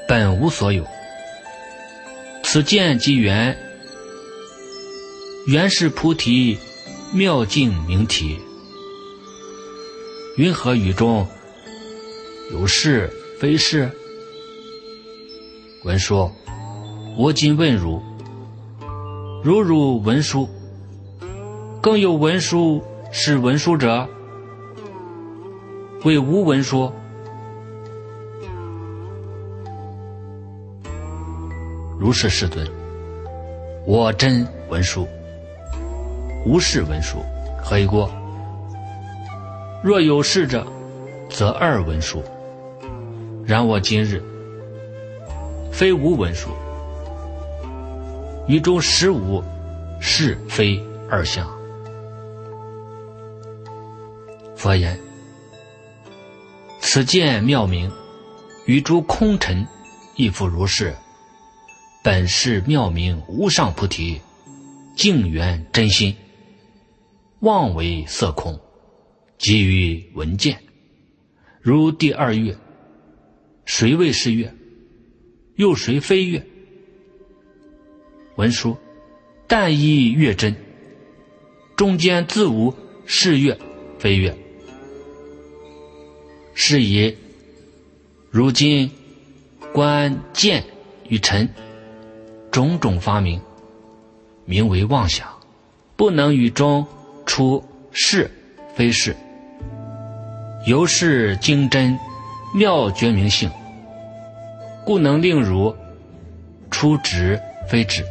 [0.06, 0.86] 本无所有。
[2.44, 3.56] 此见即缘，
[5.46, 6.58] 原是菩提
[7.10, 8.38] 妙境明体。
[10.36, 11.26] 云何语中
[12.52, 13.08] 有是
[13.40, 13.90] 非是？
[15.84, 16.30] 文说
[17.16, 17.98] ：“我今问汝，
[19.42, 20.46] 如汝文书，
[21.80, 24.06] 更有文书是文书者，
[26.04, 26.92] 为无文书。”
[31.98, 32.68] 如是世尊，
[33.86, 35.08] 我真文殊，
[36.44, 37.16] 无是文殊，
[37.64, 38.10] 何以过？
[39.82, 40.66] 若有事者，
[41.30, 42.22] 则二文殊。
[43.44, 44.22] 然我今日
[45.72, 46.50] 非无文书，
[48.46, 49.42] 于中实无
[50.00, 50.80] 是非
[51.10, 51.48] 二相。
[54.54, 54.96] 佛言：
[56.80, 57.90] 此见妙明，
[58.66, 59.66] 与诸空尘
[60.16, 60.94] 亦复如是。
[62.04, 64.20] 本是妙明无上菩提，
[64.96, 66.16] 净圆真心，
[67.40, 68.58] 妄为色空，
[69.38, 70.58] 即于闻见。
[71.60, 72.56] 如第二月，
[73.74, 74.54] 谁谓是月？
[75.56, 76.44] 又谁非月？
[78.36, 78.76] 文殊，
[79.46, 80.54] 但依月真，
[81.74, 82.74] 中间自无
[83.06, 83.58] 是月
[83.98, 84.36] 非月。
[86.52, 87.16] 是以
[88.30, 88.90] 如今
[89.72, 90.62] 观见
[91.08, 91.48] 与尘。
[92.50, 93.40] 种种发明，
[94.44, 95.26] 名为妄想，
[95.96, 96.86] 不能与中
[97.24, 98.30] 出是
[98.74, 99.16] 非是。
[100.66, 101.98] 由是精真
[102.54, 103.50] 妙觉明性，
[104.84, 105.76] 故能令汝
[106.70, 108.04] 出执非执。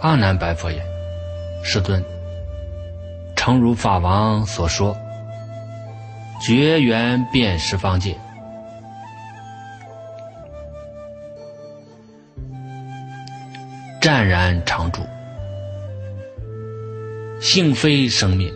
[0.00, 0.84] 阿难白佛言
[1.64, 2.04] ：“世尊，
[3.34, 4.96] 诚如法王所说，
[6.40, 8.16] 绝缘遍十方界。”
[14.00, 15.02] 湛然常住，
[17.40, 18.52] 性非生灭。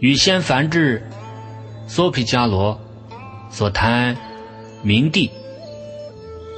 [0.00, 1.02] 与先凡至、
[1.86, 2.80] 娑毗迦罗
[3.50, 4.16] 所谈
[4.82, 5.30] 明地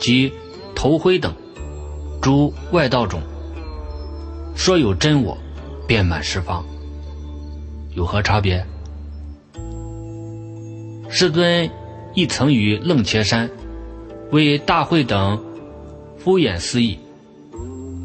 [0.00, 0.32] 及
[0.74, 1.34] 头灰等
[2.20, 3.20] 诸外道中，
[4.54, 5.36] 说有真我，
[5.86, 6.64] 遍满十方，
[7.94, 8.64] 有何差别？
[11.08, 11.70] 世尊
[12.14, 13.48] 亦曾于楞伽山
[14.30, 15.42] 为大会等
[16.18, 16.98] 敷衍思议。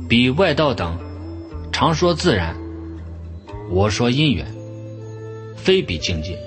[0.07, 0.97] 比外道等
[1.71, 2.55] 常说自然，
[3.71, 4.45] 我说因缘，
[5.55, 6.37] 非比境界。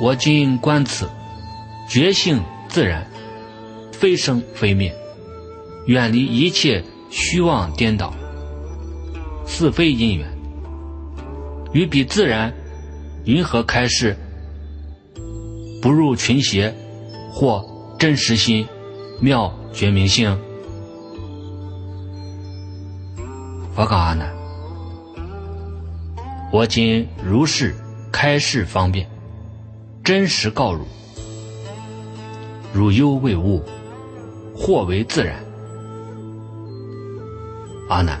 [0.00, 1.08] 我今观此
[1.88, 3.04] 觉性自然，
[3.92, 4.94] 非生非灭，
[5.86, 8.14] 远离一切虚妄颠倒，
[9.46, 10.28] 是非因缘。
[11.72, 12.54] 与彼自然，
[13.24, 14.16] 云何开示？
[15.82, 16.72] 不入群邪，
[17.32, 17.64] 或
[17.98, 18.66] 真实心，
[19.20, 20.38] 妙觉明性。
[23.74, 24.32] 佛告阿难：
[26.52, 27.74] 我今如是
[28.12, 29.08] 开示方便，
[30.08, 30.86] 真实告汝：
[32.72, 33.62] 汝忧未悟，
[34.56, 35.44] 或为自然。
[37.90, 38.18] 阿难，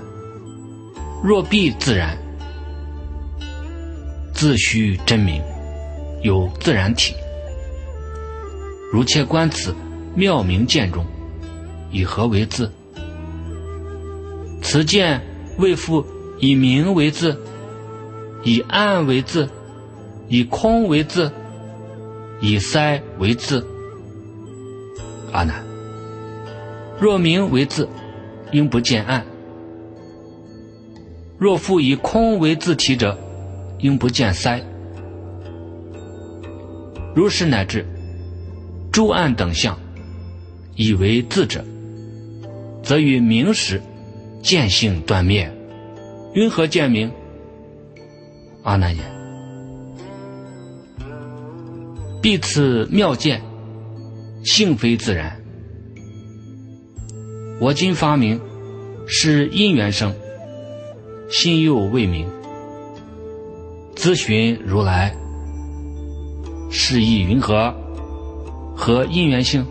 [1.24, 2.18] 若必自然，
[4.34, 5.42] 自须真明，
[6.22, 7.14] 有自然体。
[8.92, 9.74] 如切观此
[10.14, 11.06] 妙明见中，
[11.90, 12.70] 以何为字？
[14.60, 15.22] 此见。
[15.56, 16.04] 为复
[16.38, 17.40] 以明为字，
[18.44, 19.48] 以暗为字，
[20.28, 21.32] 以空为字，
[22.40, 23.66] 以塞为字。
[25.32, 25.64] 阿难，
[27.00, 27.88] 若明为字，
[28.52, 29.22] 应不见暗；
[31.38, 33.18] 若复以空为字体者，
[33.78, 34.62] 应不见塞。
[37.14, 37.84] 如是乃至
[38.92, 39.78] 诸暗等相，
[40.76, 41.64] 以为字者，
[42.82, 43.80] 则与明时。
[44.40, 45.52] 见性断灭，
[46.32, 47.10] 云何见明？
[48.62, 49.04] 阿难言：
[52.20, 53.40] 彼此妙见，
[54.44, 55.40] 性非自然。
[57.60, 58.40] 我今发明，
[59.06, 60.14] 是因缘生，
[61.30, 62.28] 心又未明。
[63.94, 65.16] 咨询如来，
[66.70, 67.74] 是意云何？
[68.76, 69.64] 何因缘性？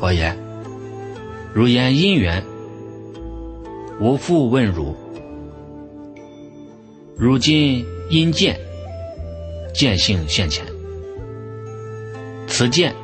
[0.00, 0.36] 佛言。
[1.54, 2.42] 如言因缘，
[4.00, 4.94] 我复问汝：
[7.16, 8.58] 如今因见
[9.74, 10.64] 见性现前。
[12.46, 12.94] 此见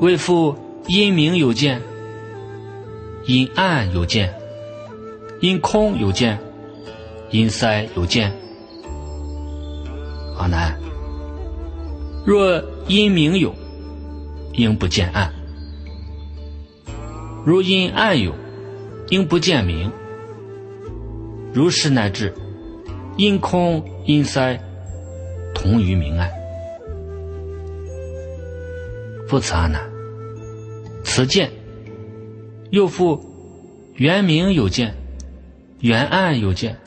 [0.00, 0.56] 为复
[0.86, 1.80] 因明有见，
[3.26, 4.34] 因暗有见，
[5.40, 6.38] 因空有见，
[7.30, 8.32] 因塞有见。
[10.36, 10.78] 阿难，
[12.24, 13.54] 若因明有，
[14.52, 15.30] 应不见暗；
[17.44, 18.32] 如因暗有，
[19.10, 19.90] 应不见明。
[21.52, 22.32] 如是乃至
[23.18, 24.56] 因空因塞，
[25.52, 26.30] 同于明暗。
[29.26, 29.82] 复此阿难，
[31.02, 31.50] 此见
[32.70, 33.20] 又复
[33.96, 34.94] 原明有见，
[35.80, 36.78] 原暗有见，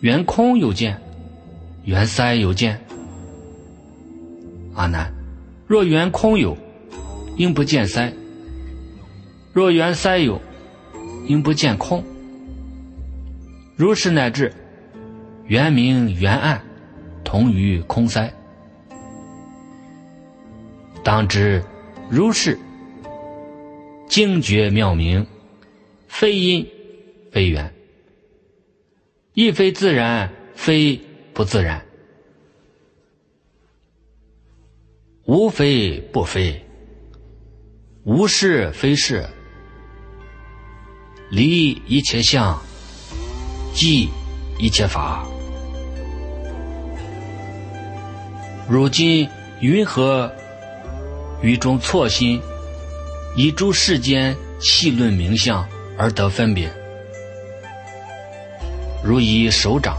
[0.00, 1.02] 圆空有见，
[1.84, 2.80] 圆塞有见。
[4.76, 5.12] 阿难，
[5.66, 6.56] 若圆空有，
[7.36, 8.12] 应不见塞；
[9.52, 10.40] 若圆塞有，
[11.26, 12.04] 应不见空。
[13.74, 14.54] 如是乃至
[15.46, 16.64] 原明原暗，
[17.24, 18.32] 同于空塞。
[21.04, 21.64] 当知
[22.10, 22.58] 如是
[24.08, 25.26] 精觉妙明，
[26.08, 26.66] 非因
[27.30, 27.72] 非缘，
[29.34, 31.00] 亦非自然，非
[31.32, 31.84] 不自然，
[35.26, 36.64] 无非不非，
[38.02, 39.28] 无是非是，
[41.30, 42.60] 离一切相。
[43.74, 44.08] 即
[44.58, 45.26] 一切法，
[48.68, 49.28] 如今
[49.60, 50.32] 云何
[51.40, 52.42] 于中错心，
[53.36, 55.64] 以诸世间细论名相
[55.96, 56.68] 而得分别？
[59.04, 59.98] 如以手掌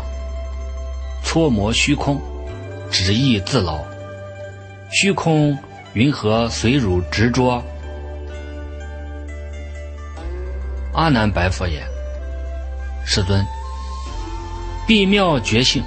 [1.24, 2.22] 搓磨虚空，
[2.91, 3.80] 只意自劳，
[4.91, 5.57] 虚空
[5.93, 7.63] 云何随汝执着？
[10.93, 11.82] 阿难白佛言：
[13.05, 13.45] 世尊。
[14.86, 15.84] 必妙觉性，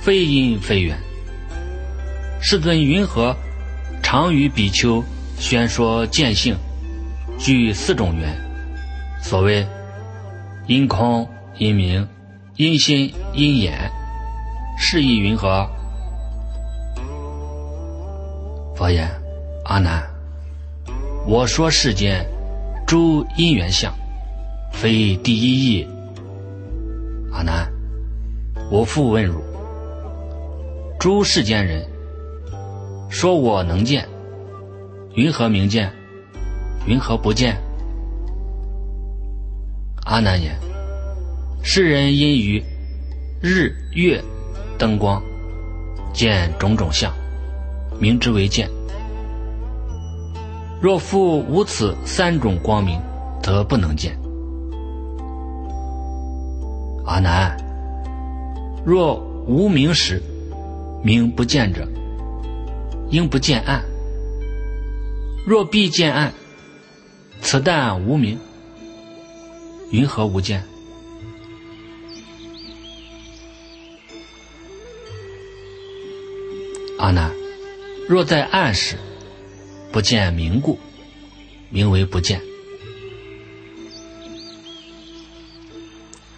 [0.00, 0.96] 非因非缘。
[2.44, 3.36] 世尊云何
[4.02, 5.02] 常与比丘
[5.38, 6.56] 宣说见性？
[7.38, 8.36] 具四种缘。
[9.22, 9.64] 所谓
[10.66, 11.26] 因空、
[11.56, 12.06] 因明、
[12.56, 13.88] 因心、因眼，
[14.76, 15.70] 是意云何？
[18.74, 19.08] 佛言：
[19.64, 20.02] 阿难，
[21.24, 22.26] 我说世间
[22.84, 23.94] 诸因缘相，
[24.72, 25.88] 非第一义。
[27.32, 27.72] 阿难。
[28.68, 29.40] 我复问汝：
[30.98, 31.86] 诸世间人
[33.12, 34.08] 说我能见，
[35.14, 35.92] 云何明见？
[36.86, 37.54] 云何不见？
[40.06, 40.56] 阿难言：
[41.62, 42.60] 世人因于
[43.38, 44.18] 日月
[44.78, 45.22] 灯光
[46.14, 47.12] 见种种相，
[48.00, 48.66] 名之为见。
[50.80, 52.98] 若复无此三种光明，
[53.42, 54.18] 则不能见。
[57.04, 57.54] 阿难。
[58.86, 60.20] 若无明时，
[61.04, 61.86] 明不见者，
[63.12, 63.82] 应不见暗；
[65.46, 66.32] 若必见暗，
[67.42, 68.38] 此但无明，
[69.90, 70.64] 云何无见？
[76.98, 77.30] 阿难，
[78.08, 78.96] 若在暗时，
[79.92, 80.78] 不见明故，
[81.68, 82.40] 名为不见；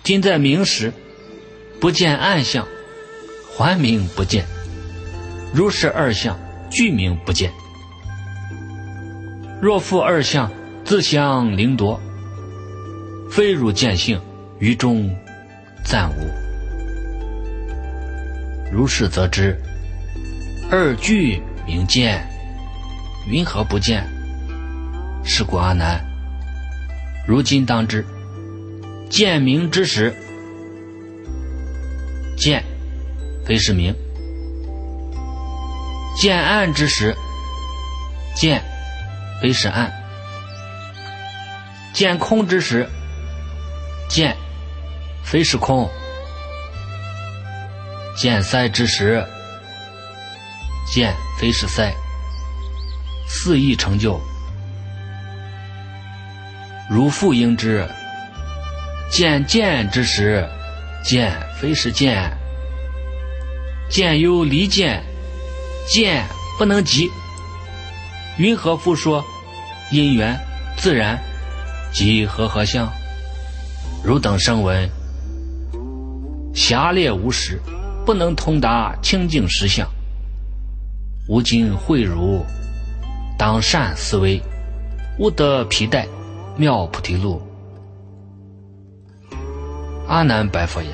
[0.03, 0.93] 今在明时。
[1.81, 2.67] 不见暗相，
[3.55, 4.45] 还名不见；
[5.53, 6.39] 如是二相，
[6.75, 7.53] 俱名不见。
[9.63, 10.51] 若复二相
[10.85, 11.99] 自相凌夺，
[13.31, 14.21] 非汝见性，
[14.59, 15.09] 于中
[15.85, 16.29] 暂无。
[18.73, 19.57] 如是则知，
[20.69, 22.27] 二俱名见，
[23.31, 24.05] 云何不见？
[25.25, 26.05] 是故阿难，
[27.25, 28.05] 如今当知，
[29.09, 30.13] 见明之时。
[32.37, 32.65] 见，
[33.47, 33.95] 非是明；
[36.17, 37.15] 见暗之时，
[38.35, 38.63] 见，
[39.43, 39.91] 非是暗；
[41.93, 42.89] 见空之时，
[44.09, 44.37] 见，
[45.25, 45.89] 非是空；
[48.17, 49.25] 见塞之时，
[50.93, 51.93] 见，非是塞。
[53.27, 54.21] 四意成就，
[56.89, 57.87] 如复应之。
[59.11, 60.49] 见见之时。
[61.05, 62.33] 见非是见，
[63.91, 65.05] 见有离见，
[65.87, 66.27] 见
[66.59, 67.11] 不能及。
[68.39, 69.25] 云何复说
[69.91, 70.39] 因缘
[70.77, 71.19] 自然
[71.93, 72.91] 即和合相？
[74.05, 74.91] 汝等声闻
[76.55, 77.61] 狭劣无识，
[78.05, 79.89] 不能通达清净实相。
[81.27, 82.45] 吾今会汝，
[83.39, 84.43] 当善思维，
[85.19, 86.07] 吾得皮带
[86.57, 87.41] 妙菩提路。
[90.07, 90.93] 阿难白佛言：“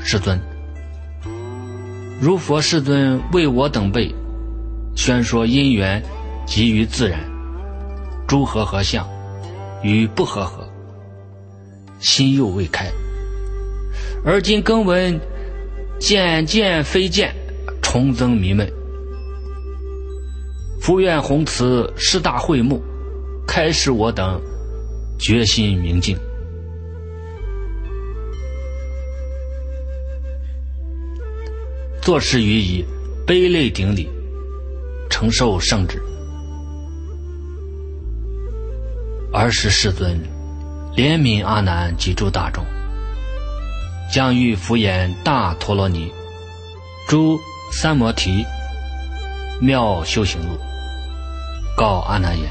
[0.00, 0.40] 世尊，
[2.20, 4.12] 如佛世尊为我等辈
[4.96, 6.02] 宣说因缘
[6.44, 7.20] 及于自然，
[8.26, 9.06] 诸和合相
[9.84, 10.68] 与不和合，
[12.00, 12.90] 心又未开。
[14.24, 15.20] 而今更闻
[16.00, 17.32] 渐渐非见，
[17.80, 18.68] 重增迷闷。
[20.80, 22.82] 福愿弘慈师大会目，
[23.46, 24.40] 开示我等
[25.20, 26.18] 决心明镜。
[32.08, 32.82] 作事于以
[33.26, 34.08] 悲泪顶礼，
[35.10, 36.02] 承受圣旨。
[39.30, 40.18] 儿时世尊
[40.96, 42.64] 怜悯阿难及诸大众，
[44.10, 46.10] 将欲敷衍大陀罗尼，
[47.06, 47.38] 诸
[47.70, 48.42] 三摩提
[49.60, 50.58] 妙修行路，
[51.76, 52.48] 告阿难言：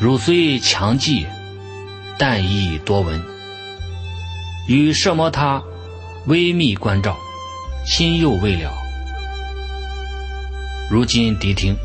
[0.00, 1.26] 汝虽强记，
[2.16, 3.22] 但亦多闻，
[4.66, 5.62] 与摄摩他。
[6.26, 7.16] 微密关照，
[7.84, 8.72] 心又未了。
[10.90, 11.76] 如今谛听，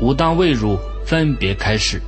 [0.00, 2.00] 吾当为汝分别开示，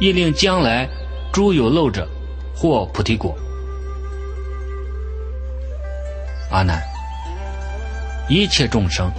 [0.00, 0.88] 亦令将来
[1.32, 2.08] 诸有漏者
[2.54, 3.36] 获菩提果。
[6.52, 6.80] 阿难，
[8.28, 9.10] 一切众生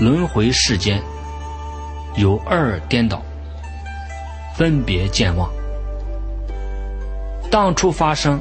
[0.00, 1.00] 轮回世间，
[2.16, 3.22] 有二颠倒，
[4.56, 5.48] 分别健忘，
[7.48, 8.40] 当初发生。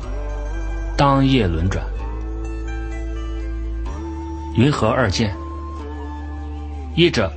[0.96, 1.84] 当夜轮转，
[4.56, 5.36] 云何二见？
[6.96, 7.34] 一者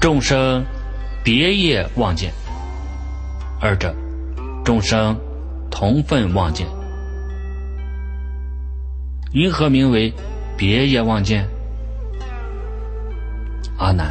[0.00, 0.64] 众生
[1.22, 2.30] 别业望见；
[3.60, 3.94] 二者
[4.64, 5.14] 众生
[5.70, 6.66] 同分望见。
[9.32, 10.10] 云何名为
[10.56, 11.46] 别业望见？
[13.76, 14.10] 阿难，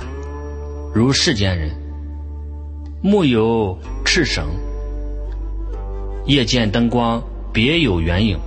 [0.93, 1.71] 如世间人，
[3.01, 4.45] 目有赤绳，
[6.27, 7.19] 夜见灯光。
[7.55, 8.37] 别有原影，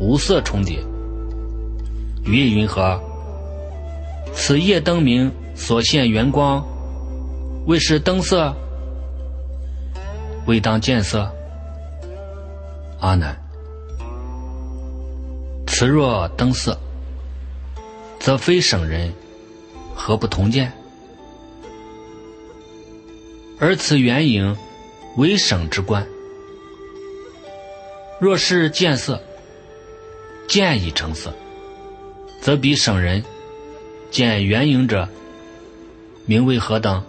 [0.00, 0.80] 无色重叠。
[2.24, 3.00] 于云何？
[4.34, 6.66] 此夜灯明所现圆光，
[7.66, 8.52] 为是灯色？
[10.44, 11.30] 未当见色？
[12.98, 13.40] 阿难，
[15.68, 16.76] 此若灯色，
[18.18, 19.12] 则非省人，
[19.94, 20.72] 何不同见？
[23.60, 24.56] 而此圆影，
[25.16, 26.04] 为省之观。
[28.18, 29.22] 若是见色，
[30.48, 31.34] 见已成色，
[32.40, 33.22] 则比圣人
[34.10, 35.08] 见圆影者，
[36.24, 37.04] 名为何等？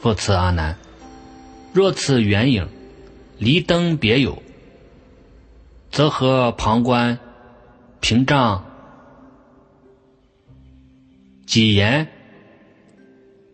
[0.00, 0.78] 复此阿难，
[1.74, 2.68] 若此圆影
[3.38, 4.42] 离灯别有，
[5.90, 7.18] 则和旁观
[8.00, 8.64] 屏障
[11.44, 12.08] 几言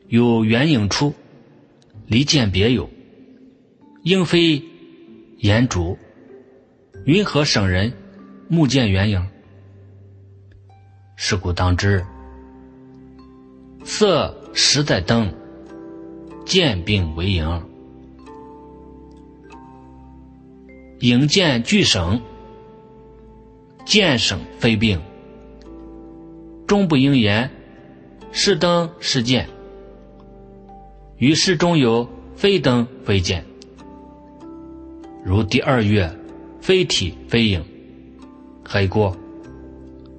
[0.06, 1.14] 有圆影出，
[2.06, 2.88] 离见别有。
[4.02, 4.60] 应非
[5.38, 5.96] 言主，
[7.04, 7.92] 云何省人
[8.48, 9.24] 目见圆影？
[11.14, 12.04] 是故当知，
[13.84, 15.32] 色实在灯，
[16.44, 17.62] 见病为影，
[20.98, 22.20] 影见俱省，
[23.84, 25.00] 见省非病，
[26.66, 27.48] 终不应言
[28.32, 29.48] 是灯是见，
[31.18, 33.44] 于是中有非灯非见。
[35.24, 36.12] 如第二月，
[36.60, 37.64] 非体非影，
[38.64, 39.16] 还过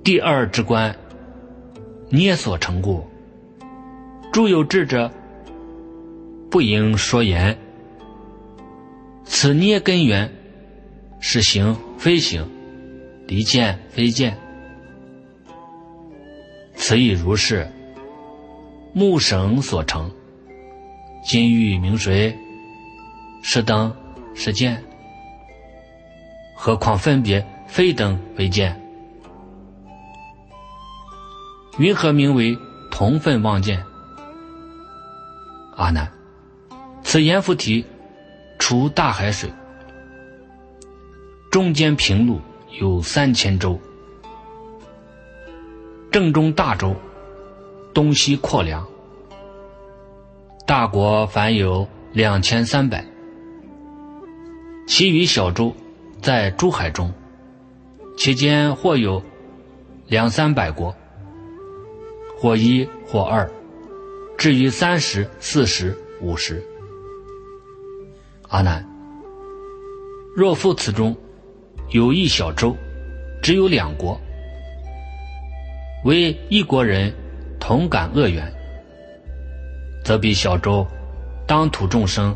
[0.03, 0.95] 第二之观，
[2.09, 3.05] 捏所成故。
[4.31, 5.11] 诸有智者，
[6.49, 7.57] 不应说言。
[9.25, 10.31] 此捏根源，
[11.19, 12.49] 是行非行，
[13.27, 14.37] 离见非见。
[16.75, 17.67] 此亦如是。
[18.95, 20.11] 木绳所成，
[21.25, 22.37] 金玉明水，
[23.41, 23.91] 是灯
[24.35, 24.83] 是剑。
[26.55, 28.79] 何况分别非等为见，
[31.77, 32.57] 云何名为
[32.89, 33.83] 同分望见？
[35.75, 36.09] 阿难，
[37.03, 37.85] 此阎浮提
[38.59, 39.51] 出大海水，
[41.51, 42.39] 中间平路
[42.79, 43.79] 有三千洲，
[46.11, 46.95] 正中大洲，
[47.93, 48.87] 东西阔梁，
[50.65, 53.03] 大国凡有两千三百，
[54.87, 55.75] 其余小洲。
[56.23, 57.11] 在诸海中，
[58.15, 59.21] 其间或有
[60.07, 60.95] 两三百国，
[62.39, 63.51] 或一或二，
[64.37, 66.65] 至于三十、四十、五十。
[68.47, 68.87] 阿难，
[70.33, 71.13] 若复此中
[71.89, 72.73] 有一小洲，
[73.41, 74.17] 只有两国，
[76.05, 77.13] 为一国人
[77.59, 78.49] 同感恶缘，
[80.05, 80.87] 则彼小洲
[81.45, 82.33] 当土众生，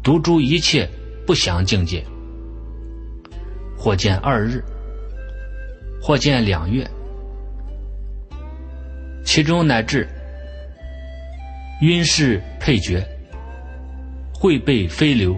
[0.00, 0.88] 独诸一切
[1.26, 2.04] 不祥境界，
[3.78, 4.62] 或见二日，
[6.02, 6.84] 或见两月，
[9.24, 10.08] 其中乃至
[11.82, 13.00] 晕视配角，
[14.34, 15.36] 会背飞流，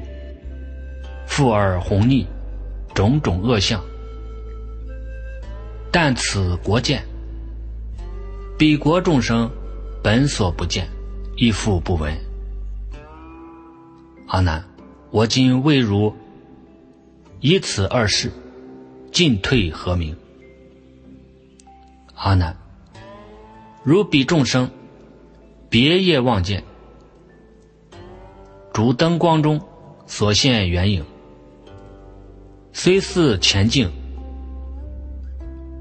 [1.27, 2.27] 复而红逆，
[2.95, 3.79] 种种恶相。
[5.93, 7.03] 但此国见，
[8.57, 9.51] 彼国众生
[10.03, 10.89] 本所不见，
[11.37, 12.17] 亦复不闻。
[14.29, 14.65] 阿难，
[15.11, 16.15] 我今未如
[17.41, 18.31] 以此二事，
[19.11, 20.15] 进退何明？
[22.15, 22.55] 阿难，
[23.83, 24.71] 如彼众生
[25.71, 26.63] 别业望见，
[28.75, 29.59] 烛灯光中
[30.07, 31.05] 所现圆影，
[32.73, 33.91] 虽似前境。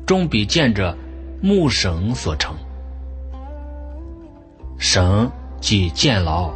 [0.05, 0.97] 终比见者
[1.39, 2.55] 木绳所成，
[4.80, 5.30] 绳
[5.62, 6.51] 即见牢，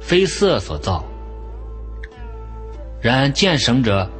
[0.00, 1.04] 非色所造。
[3.04, 4.10] 然见绳者，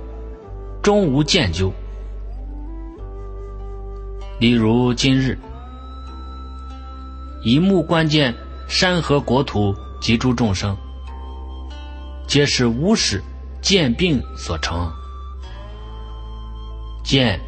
[0.83, 1.73] 终无见究。
[4.39, 5.39] 例如今日，
[7.43, 8.35] 一目观见
[8.69, 10.77] 山河国土及诸众生，
[12.27, 13.23] 皆是无始
[13.63, 14.93] 见病所成，
[17.03, 17.41] 见。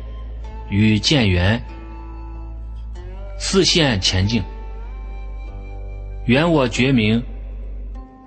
[0.70, 1.62] 与见缘，
[3.39, 4.43] 四现前境，
[6.24, 7.22] 缘我觉明，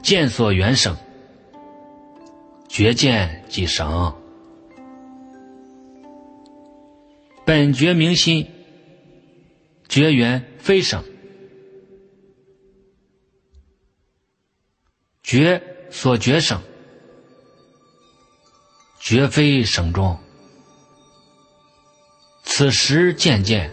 [0.03, 0.95] 见所缘省，
[2.69, 4.15] 觉见即省，
[7.43, 8.47] 本觉明心，
[9.89, 11.03] 觉缘非省，
[15.23, 16.61] 觉所觉省，
[18.99, 20.15] 绝非省中。
[22.43, 23.71] 此时渐渐，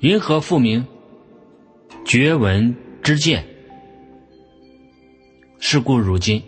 [0.00, 0.84] 云何复明
[2.06, 3.46] 觉闻之见？
[5.58, 6.42] 是故如今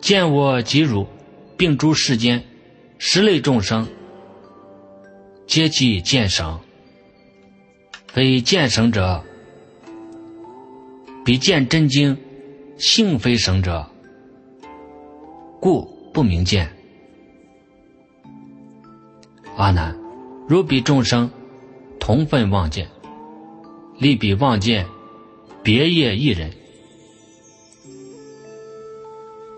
[0.00, 1.06] 见我及汝，
[1.56, 2.42] 并诸世间
[2.98, 3.86] 十类众生，
[5.46, 6.58] 皆即见神，
[8.06, 9.22] 非见神者，
[11.24, 12.16] 比见真经
[12.78, 13.86] 性非神者，
[15.60, 16.70] 故不明见。
[19.56, 19.94] 阿难，
[20.48, 21.30] 如彼众生
[21.98, 22.88] 同分望见，
[23.98, 24.86] 利彼望见，
[25.62, 26.50] 别业一人，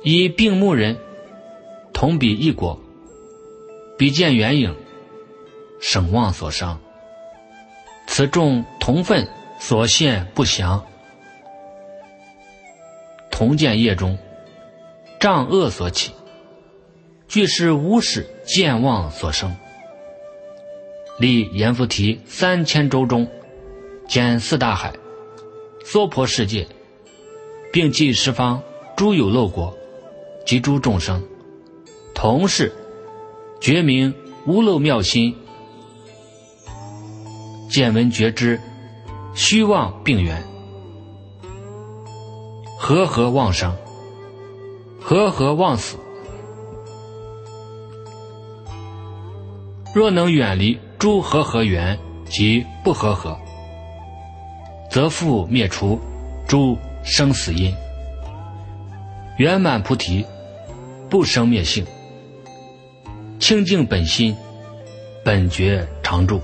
[0.05, 0.99] 以病目人
[1.93, 2.81] 同彼一国，
[3.97, 4.75] 比见缘影，
[5.81, 6.81] 省望所伤。
[8.09, 9.29] 此众同分
[9.61, 10.85] 所现不详，
[13.31, 14.19] 同见业中
[15.21, 16.13] 障恶所起，
[17.29, 19.57] 俱是无始见望所生。
[21.21, 23.29] 立阎浮提三千洲中，
[24.09, 24.93] 兼四大海，
[25.85, 26.67] 娑婆世界，
[27.73, 28.61] 并济十方
[28.97, 29.73] 诸有漏国
[30.45, 31.23] 及诸众生，
[32.15, 32.73] 同是
[33.61, 34.15] 觉明
[34.47, 35.35] 无漏妙心，
[37.69, 38.61] 见闻觉知，
[39.35, 40.43] 虚妄病缘，
[42.79, 43.75] 和合妄生，
[45.01, 45.97] 和合妄死。
[49.95, 50.79] 若能远离。
[50.99, 53.37] 诸和合缘及不和合，
[54.89, 55.99] 则复灭除
[56.47, 57.75] 诸生死因，
[59.37, 60.25] 圆满菩提，
[61.13, 61.85] 不生灭性，
[63.39, 64.35] 清净本心，
[65.23, 66.41] 本觉常住。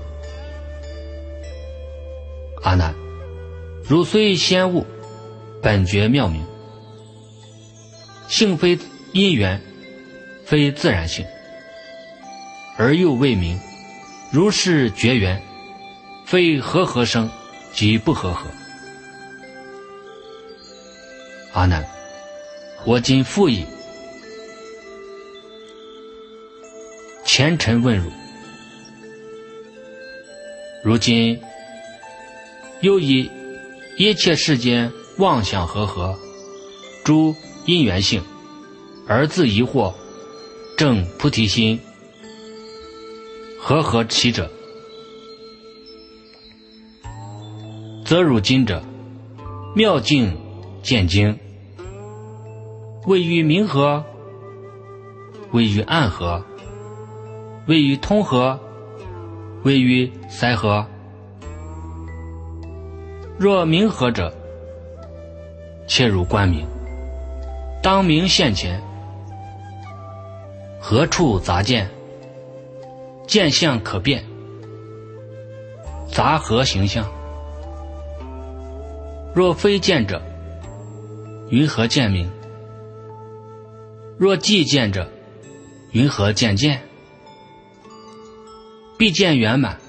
[2.61, 2.93] 阿难，
[3.83, 4.85] 汝虽先悟，
[5.59, 6.45] 本觉妙明，
[8.27, 8.77] 性非
[9.11, 9.59] 因缘，
[10.45, 11.25] 非自然性，
[12.77, 13.59] 而又未明。
[14.31, 15.41] 如是绝缘，
[16.27, 17.27] 非和合生，
[17.73, 18.45] 即不和合。
[21.53, 21.83] 阿难，
[22.85, 23.65] 我今复以
[27.31, 28.09] 前尘问汝，
[30.83, 31.39] 如今
[32.81, 33.29] 又以
[33.97, 36.17] 一切世间妄想和合，
[37.05, 37.35] 诸
[37.67, 38.23] 因缘性，
[39.07, 39.93] 而自疑惑，
[40.75, 41.79] 正菩提心。
[43.59, 44.49] 和合其者，
[48.03, 48.83] 则汝今者
[49.75, 50.35] 妙境
[50.81, 51.37] 见经，
[53.05, 54.03] 位于明和，
[55.51, 56.43] 位于暗和，
[57.69, 58.59] 位于通河，
[59.61, 60.83] 位于塞河。
[63.37, 64.33] 若明河者，
[65.85, 66.65] 切入观明，
[67.83, 68.81] 当明现前，
[70.81, 71.87] 何处杂见？
[73.27, 74.23] 见相可变，
[76.11, 77.05] 杂合形象。
[79.35, 80.19] 若非见者，
[81.49, 82.27] 云何见明？
[84.17, 85.07] 若既见者，
[85.91, 86.81] 云何见见？
[88.99, 89.79] 必见圆满。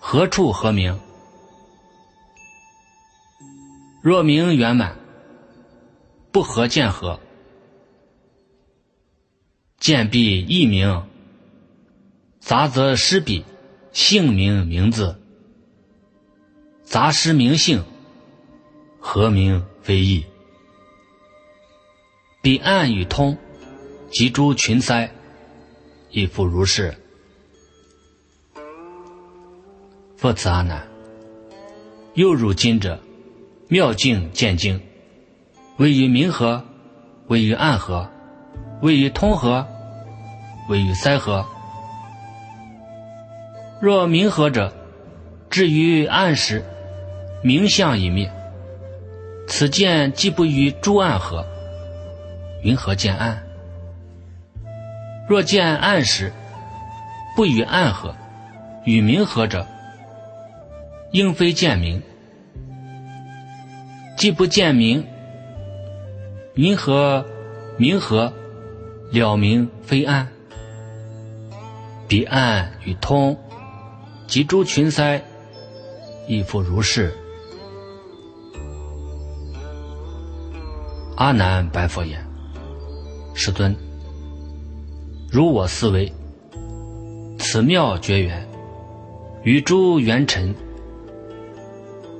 [0.00, 0.98] 何处何名？
[4.00, 4.96] 若名圆满，
[6.32, 7.20] 不合见合？
[9.78, 11.06] 见必异名，
[12.40, 13.44] 杂则失彼
[13.92, 15.20] 姓名名字，
[16.84, 17.84] 杂失名姓，
[18.98, 20.24] 何名非异？
[22.40, 23.36] 彼岸与通，
[24.10, 25.12] 及诸群塞，
[26.10, 26.96] 亦复如是。
[30.26, 30.82] 复此阿难，
[32.14, 32.98] 又如今者，
[33.68, 34.80] 妙境见经，
[35.76, 36.64] 位于明河，
[37.28, 38.10] 位于暗河，
[38.82, 39.64] 位于通河，
[40.68, 41.46] 位于塞河。
[43.80, 44.72] 若明河者，
[45.48, 46.64] 至于暗时，
[47.40, 48.28] 明相已灭，
[49.46, 51.46] 此见既不于诸暗合，
[52.64, 53.40] 云何见暗？
[55.28, 56.32] 若见暗时，
[57.36, 58.12] 不与暗合，
[58.82, 59.64] 与明合者。
[61.16, 62.02] 应非见明，
[64.18, 65.06] 既不见明，
[66.52, 67.24] 云何
[67.78, 68.30] 明何
[69.12, 70.28] 了明非暗？
[72.06, 73.34] 彼暗与通，
[74.26, 75.22] 及诸群塞，
[76.28, 77.14] 亦复如是。
[81.16, 82.22] 阿难白佛言
[83.32, 83.74] ：“世尊，
[85.32, 86.12] 如我思维，
[87.38, 88.46] 此妙绝缘，
[89.44, 90.54] 与诸缘尘。”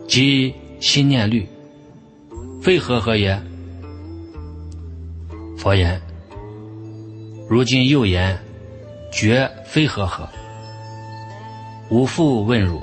[0.07, 1.47] 即心念虑，
[2.63, 3.41] 非和合也？
[5.59, 6.01] 佛言：
[7.49, 8.39] 如今又言，
[9.11, 10.29] 绝非和合？
[11.91, 12.83] 吾复问汝：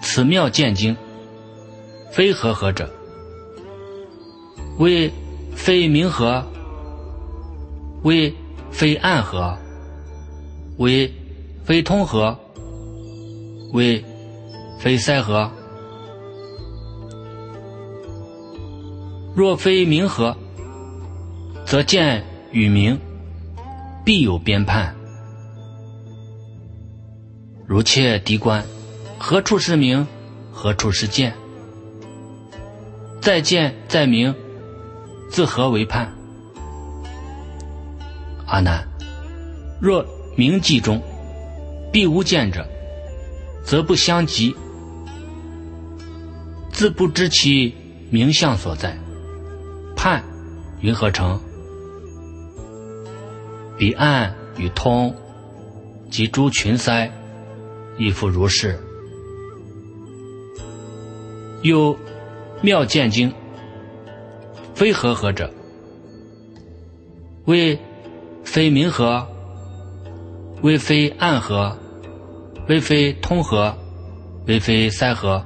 [0.00, 0.96] 此妙见经，
[2.10, 2.88] 非和合者？
[4.78, 5.10] 为
[5.54, 6.44] 非明和？
[8.02, 8.32] 为
[8.70, 9.56] 非暗何？
[10.76, 11.12] 为
[11.64, 12.38] 非通和？
[13.72, 14.04] 为
[14.78, 15.50] 非塞何？
[19.38, 20.36] 若非明和，
[21.64, 22.98] 则见与明
[24.04, 24.92] 必有边判。
[27.64, 28.64] 如切敌观，
[29.16, 30.04] 何处是明？
[30.50, 31.32] 何处是见？
[33.20, 34.34] 再见再明，
[35.30, 36.12] 自何为判？
[38.44, 38.88] 阿难，
[39.80, 41.00] 若明记中
[41.92, 42.68] 必无见者，
[43.64, 44.52] 则不相及，
[46.72, 47.72] 自不知其
[48.10, 48.98] 名相所在。
[49.98, 50.22] 判
[50.80, 51.40] 云何成？
[53.76, 55.12] 彼岸与通，
[56.08, 57.10] 及诸群塞，
[57.98, 58.78] 亦复如是。
[61.62, 61.96] 又
[62.62, 63.34] 妙见经，
[64.72, 65.52] 非合合者，
[67.46, 67.76] 为
[68.44, 69.26] 非明合，
[70.62, 71.76] 为非暗合，
[72.68, 73.76] 为非通合，
[74.46, 75.44] 为非塞合。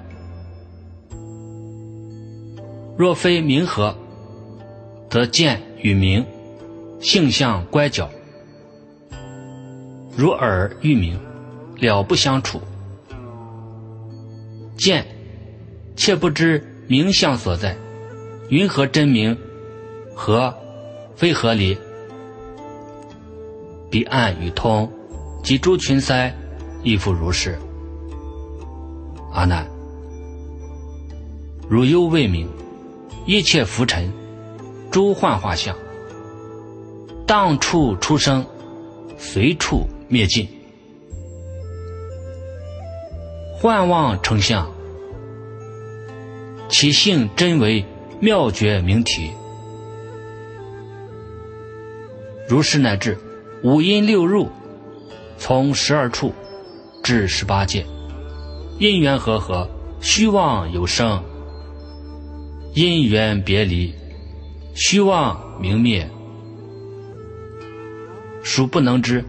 [2.99, 3.97] 若非明合。
[5.13, 6.25] 则见与明，
[6.99, 8.09] 性相乖角，
[10.17, 11.21] 如耳与明，
[11.77, 12.59] 了不相处。
[14.79, 15.05] 见，
[15.97, 17.77] 却不知明相所在，
[18.49, 19.37] 云何真明？
[20.15, 20.55] 何，
[21.15, 21.77] 非合理。
[23.91, 24.91] 彼岸与通，
[25.45, 26.35] 及诸群塞，
[26.83, 27.59] 亦复如是。
[29.31, 29.69] 阿难，
[31.69, 32.49] 汝忧未明，
[33.27, 34.11] 一切浮尘。
[34.93, 35.75] 诸幻化相，
[37.27, 38.45] 当处出生，
[39.17, 40.47] 随处灭尽。
[43.57, 44.71] 幻妄成相，
[46.69, 47.83] 其性真为
[48.21, 49.31] 妙觉明体。
[52.47, 53.17] 如是乃至
[53.63, 54.47] 五阴六入，
[55.39, 56.35] 从十二处
[57.03, 57.87] 至十八界，
[58.79, 59.67] 因缘和合，
[60.03, 61.25] 虚妄有生，
[62.75, 63.95] 因缘别离。
[64.75, 66.09] 虚妄明灭，
[68.43, 69.25] 殊不能知。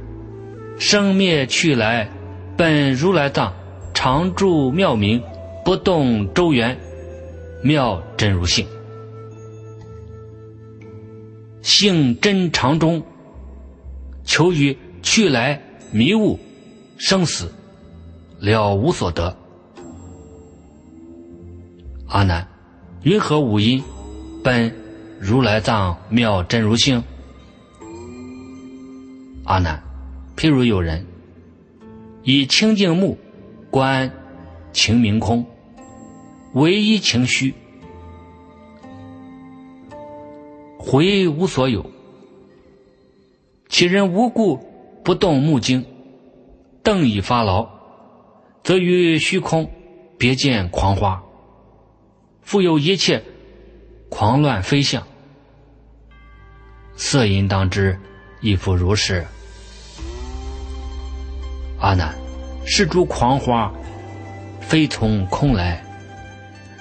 [0.79, 2.09] 生灭去来，
[2.57, 3.53] 本如来藏，
[3.93, 5.21] 常住妙明，
[5.63, 6.77] 不动周圆，
[7.61, 8.65] 妙真如性。
[11.61, 13.03] 性真常中，
[14.23, 16.39] 求于去来迷悟
[16.97, 17.51] 生死
[18.39, 19.37] 了无所得。
[22.07, 22.47] 阿难，
[23.03, 23.83] 云何五音
[24.43, 24.82] 本？
[25.25, 27.01] 如来藏妙真如性，
[29.45, 29.81] 阿难，
[30.35, 31.07] 譬如有人
[32.23, 33.17] 以清净目
[33.71, 34.11] 观
[34.73, 35.45] 情明空，
[36.51, 37.53] 唯一情虚，
[40.77, 41.89] 回无所有。
[43.69, 44.59] 其人无故
[45.05, 45.85] 不动目睛，
[46.83, 47.69] 瞪以发劳，
[48.61, 49.71] 则于虚空
[50.17, 51.23] 别见狂花，
[52.41, 53.23] 复有一切
[54.09, 55.07] 狂乱飞象。
[56.95, 57.99] 色淫当知，
[58.39, 59.25] 亦复如是。
[61.79, 62.13] 阿难，
[62.65, 63.71] 是诸狂花，
[64.61, 65.83] 非从空来，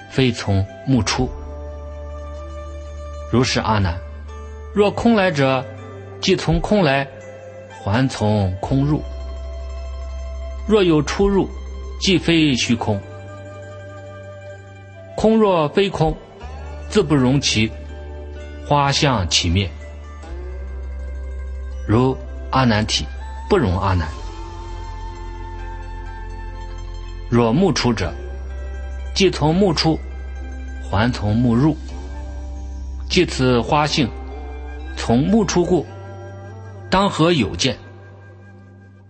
[0.09, 1.29] 非从目出。
[3.31, 3.97] 如是阿难，
[4.73, 5.65] 若空来者，
[6.21, 7.07] 即从空来，
[7.83, 9.01] 还从空入；
[10.67, 11.49] 若有出入，
[11.99, 13.01] 即非虚空。
[15.17, 16.15] 空若非空，
[16.87, 17.69] 自不容其
[18.67, 19.69] 花相起灭。
[21.87, 22.17] 如
[22.51, 23.05] 阿难体，
[23.49, 24.07] 不容阿难。
[27.29, 28.13] 若目出者，
[29.15, 29.99] 即从目出，
[30.89, 31.75] 还从目入。
[33.09, 34.09] 即此花性，
[34.95, 35.85] 从目出故，
[36.89, 37.77] 当何有见？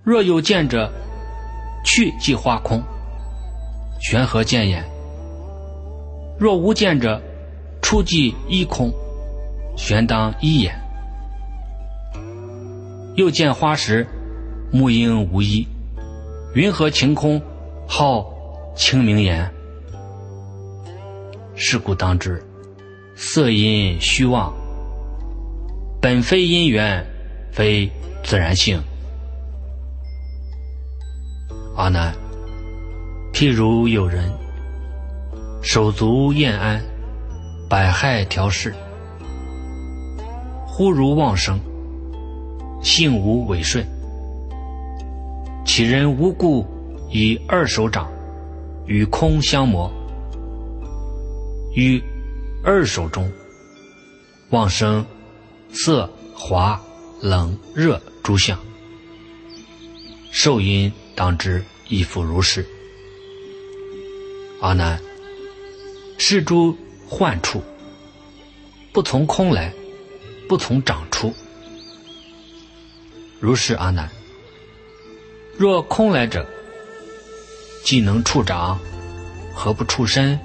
[0.04, 0.92] 若有见者，
[1.86, 2.84] 去即花空，
[4.02, 4.84] 玄何见也？
[6.38, 7.22] 若无见者，
[7.82, 8.92] 出即一空，
[9.78, 10.83] 玄当一眼。
[13.16, 14.08] 又见花时，
[14.72, 15.68] 木应无一，
[16.56, 17.42] 云何晴空，
[17.88, 18.34] 号
[18.76, 19.52] 清明言？
[21.56, 22.44] 是故当知。
[23.16, 24.52] 色因虚妄，
[26.02, 27.06] 本非因缘，
[27.52, 27.92] 非
[28.24, 28.82] 自然性。
[31.76, 32.12] 阿难，
[33.32, 34.32] 譬如有人
[35.62, 36.84] 手足厌安，
[37.70, 38.74] 百害调适，
[40.66, 41.60] 忽如妄生，
[42.84, 43.84] 性无违顺，
[45.66, 46.66] 其人无故
[47.10, 48.12] 以二手掌
[48.86, 49.92] 与空相磨，
[51.76, 52.02] 与。
[52.66, 53.30] 二手中，
[54.52, 55.06] 妄生
[55.74, 56.82] 色、滑、
[57.22, 58.58] 冷、热诸相，
[60.32, 62.66] 受因当知亦复如是。
[64.62, 64.98] 阿难，
[66.18, 66.74] 是诸
[67.06, 67.62] 幻处，
[68.94, 69.74] 不从空来，
[70.48, 71.34] 不从长出。
[73.44, 74.10] 如是阿难，
[75.58, 76.48] 若空来者，
[77.84, 78.80] 既能处长，
[79.54, 80.40] 何不处身？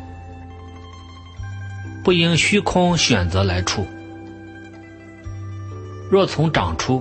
[2.02, 3.86] 不应虚空选择来处，
[6.10, 7.00] 若从长出，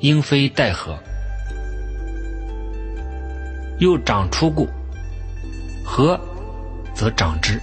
[0.00, 0.98] 应非待何？
[3.78, 4.68] 又长出故，
[5.82, 6.20] 合
[6.92, 7.58] 则长之，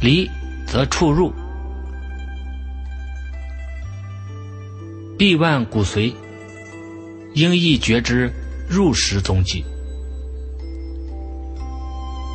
[0.00, 0.26] 离
[0.66, 1.30] 则处入，
[5.18, 6.14] 必万骨髓，
[7.34, 8.32] 应亦觉之
[8.68, 9.64] 入时踪迹，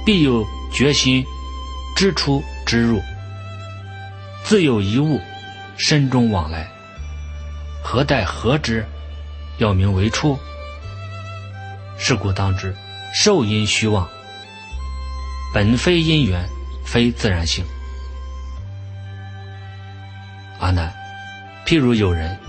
[0.05, 1.23] 必有决心
[1.95, 2.43] 知出。
[2.65, 3.01] 之入，
[4.45, 5.19] 自有一物，
[5.77, 6.65] 身中往来，
[7.83, 8.85] 何待何之？
[9.57, 10.39] 要名为出。
[11.97, 12.73] 是故当知，
[13.13, 14.07] 受因虚妄，
[15.53, 16.47] 本非因缘，
[16.85, 17.65] 非自然性。
[20.59, 20.91] 阿难，
[21.65, 22.39] 譬如有人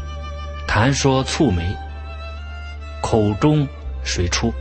[0.75, 1.73] 谈说蹙眉，
[3.01, 3.65] 口中
[4.03, 4.53] 水出，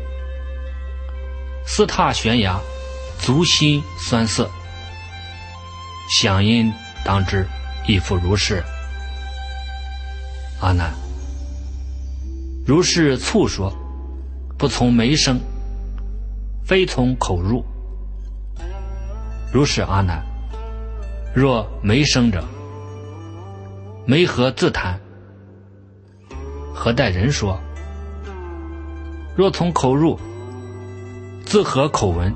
[1.65, 2.59] 四踏悬崖，
[3.17, 4.47] 足心酸涩。
[6.07, 6.71] 响音
[7.03, 7.47] 当知，
[7.87, 8.63] 亦复如是。
[10.61, 10.93] 阿难，
[12.63, 13.75] 如是蹙说，
[14.55, 15.39] 不从眉生，
[16.63, 17.65] 非从口入。
[19.51, 20.23] 如是阿难，
[21.33, 22.45] 若眉生者，
[24.05, 24.99] 眉何自谈？
[26.73, 27.59] 何待人说？
[29.35, 30.19] 若从口入，
[31.45, 32.33] 自何口闻？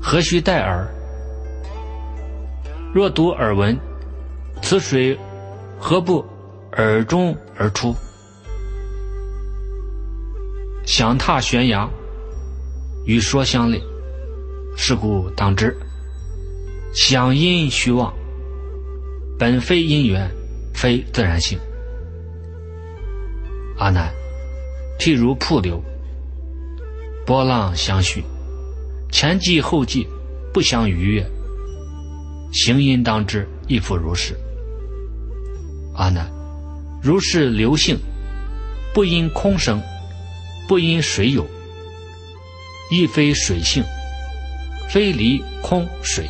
[0.00, 0.86] 何须待耳？
[2.94, 3.78] 若读耳闻，
[4.62, 5.18] 此水
[5.78, 6.24] 何不
[6.76, 7.94] 耳中而出？
[10.84, 11.88] 想踏悬崖，
[13.04, 13.82] 与说相类，
[14.76, 15.76] 是故当知，
[16.94, 18.12] 想因虚妄，
[19.38, 20.30] 本非因缘，
[20.72, 21.58] 非自然性。
[23.78, 24.12] 阿难，
[24.98, 25.80] 譬如瀑流，
[27.24, 28.24] 波浪相续，
[29.12, 30.06] 前继后继，
[30.52, 31.24] 不相逾越。
[32.52, 34.36] 行因当知，亦复如是。
[35.94, 36.28] 阿难，
[37.00, 37.96] 如是流性，
[38.92, 39.80] 不因空生，
[40.66, 41.46] 不因水有，
[42.90, 43.84] 亦非水性，
[44.88, 46.28] 非离空水。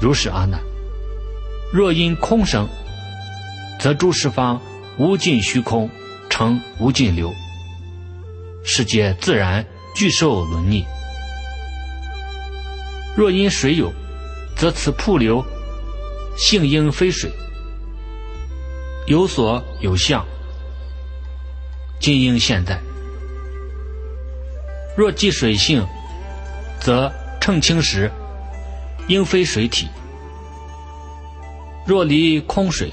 [0.00, 0.60] 如是阿难，
[1.72, 2.68] 若因空生，
[3.78, 4.60] 则诸十方
[4.98, 5.88] 无尽虚空
[6.28, 7.32] 成无尽流，
[8.64, 9.64] 世界自然
[9.94, 10.84] 具受轮逆。
[13.16, 13.92] 若因水有，
[14.56, 15.44] 则此瀑流
[16.36, 17.30] 性应非水，
[19.06, 20.24] 有所有相，
[22.00, 22.80] 今应现在。
[24.96, 25.86] 若即水性，
[26.80, 28.10] 则澄清时，
[29.08, 29.86] 应非水体；
[31.86, 32.92] 若离空水，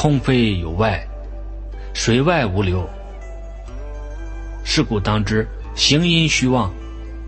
[0.00, 1.04] 空非有外，
[1.92, 2.88] 水外无流。
[4.62, 5.44] 是故当知，
[5.74, 6.72] 行因虚妄，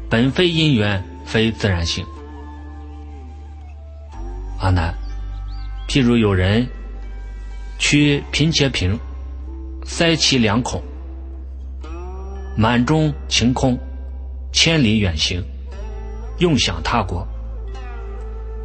[0.09, 2.07] 本非因缘，非自然性。
[4.61, 4.95] 阿难，
[5.89, 6.65] 譬如有人
[7.77, 8.97] 取贫且瓶，
[9.85, 10.81] 塞其两孔。
[12.57, 13.77] 满中晴空，
[14.53, 15.43] 千里远行，
[16.39, 17.27] 用想他国。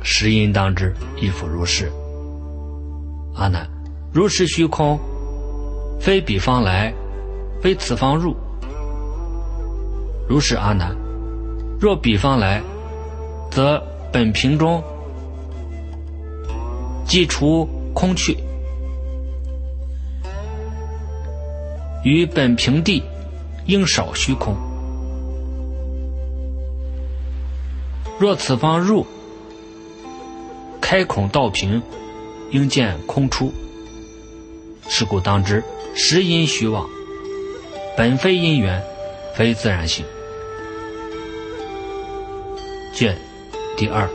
[0.04, 1.92] 时因当知，亦复如是。
[3.34, 3.68] 阿难，
[4.16, 4.98] 如是虚空，
[6.00, 6.94] 非彼方来，
[7.62, 8.34] 非此方入。
[10.26, 10.96] 如是阿难，
[11.82, 12.64] 若彼方来，
[13.52, 14.82] 则本瓶中
[17.06, 18.38] 即除空去，
[22.06, 23.04] 于本瓶地。
[23.66, 24.56] 应少虚空。
[28.20, 29.04] 若此方入，
[30.80, 31.82] 开孔道平，
[32.52, 33.52] 应见空出。
[34.88, 35.64] 是故当知，
[35.96, 36.88] 实因虚妄，
[37.98, 38.84] 本非因缘，
[39.34, 40.06] 非自然性。
[42.94, 43.18] 卷
[43.76, 44.10] 第二。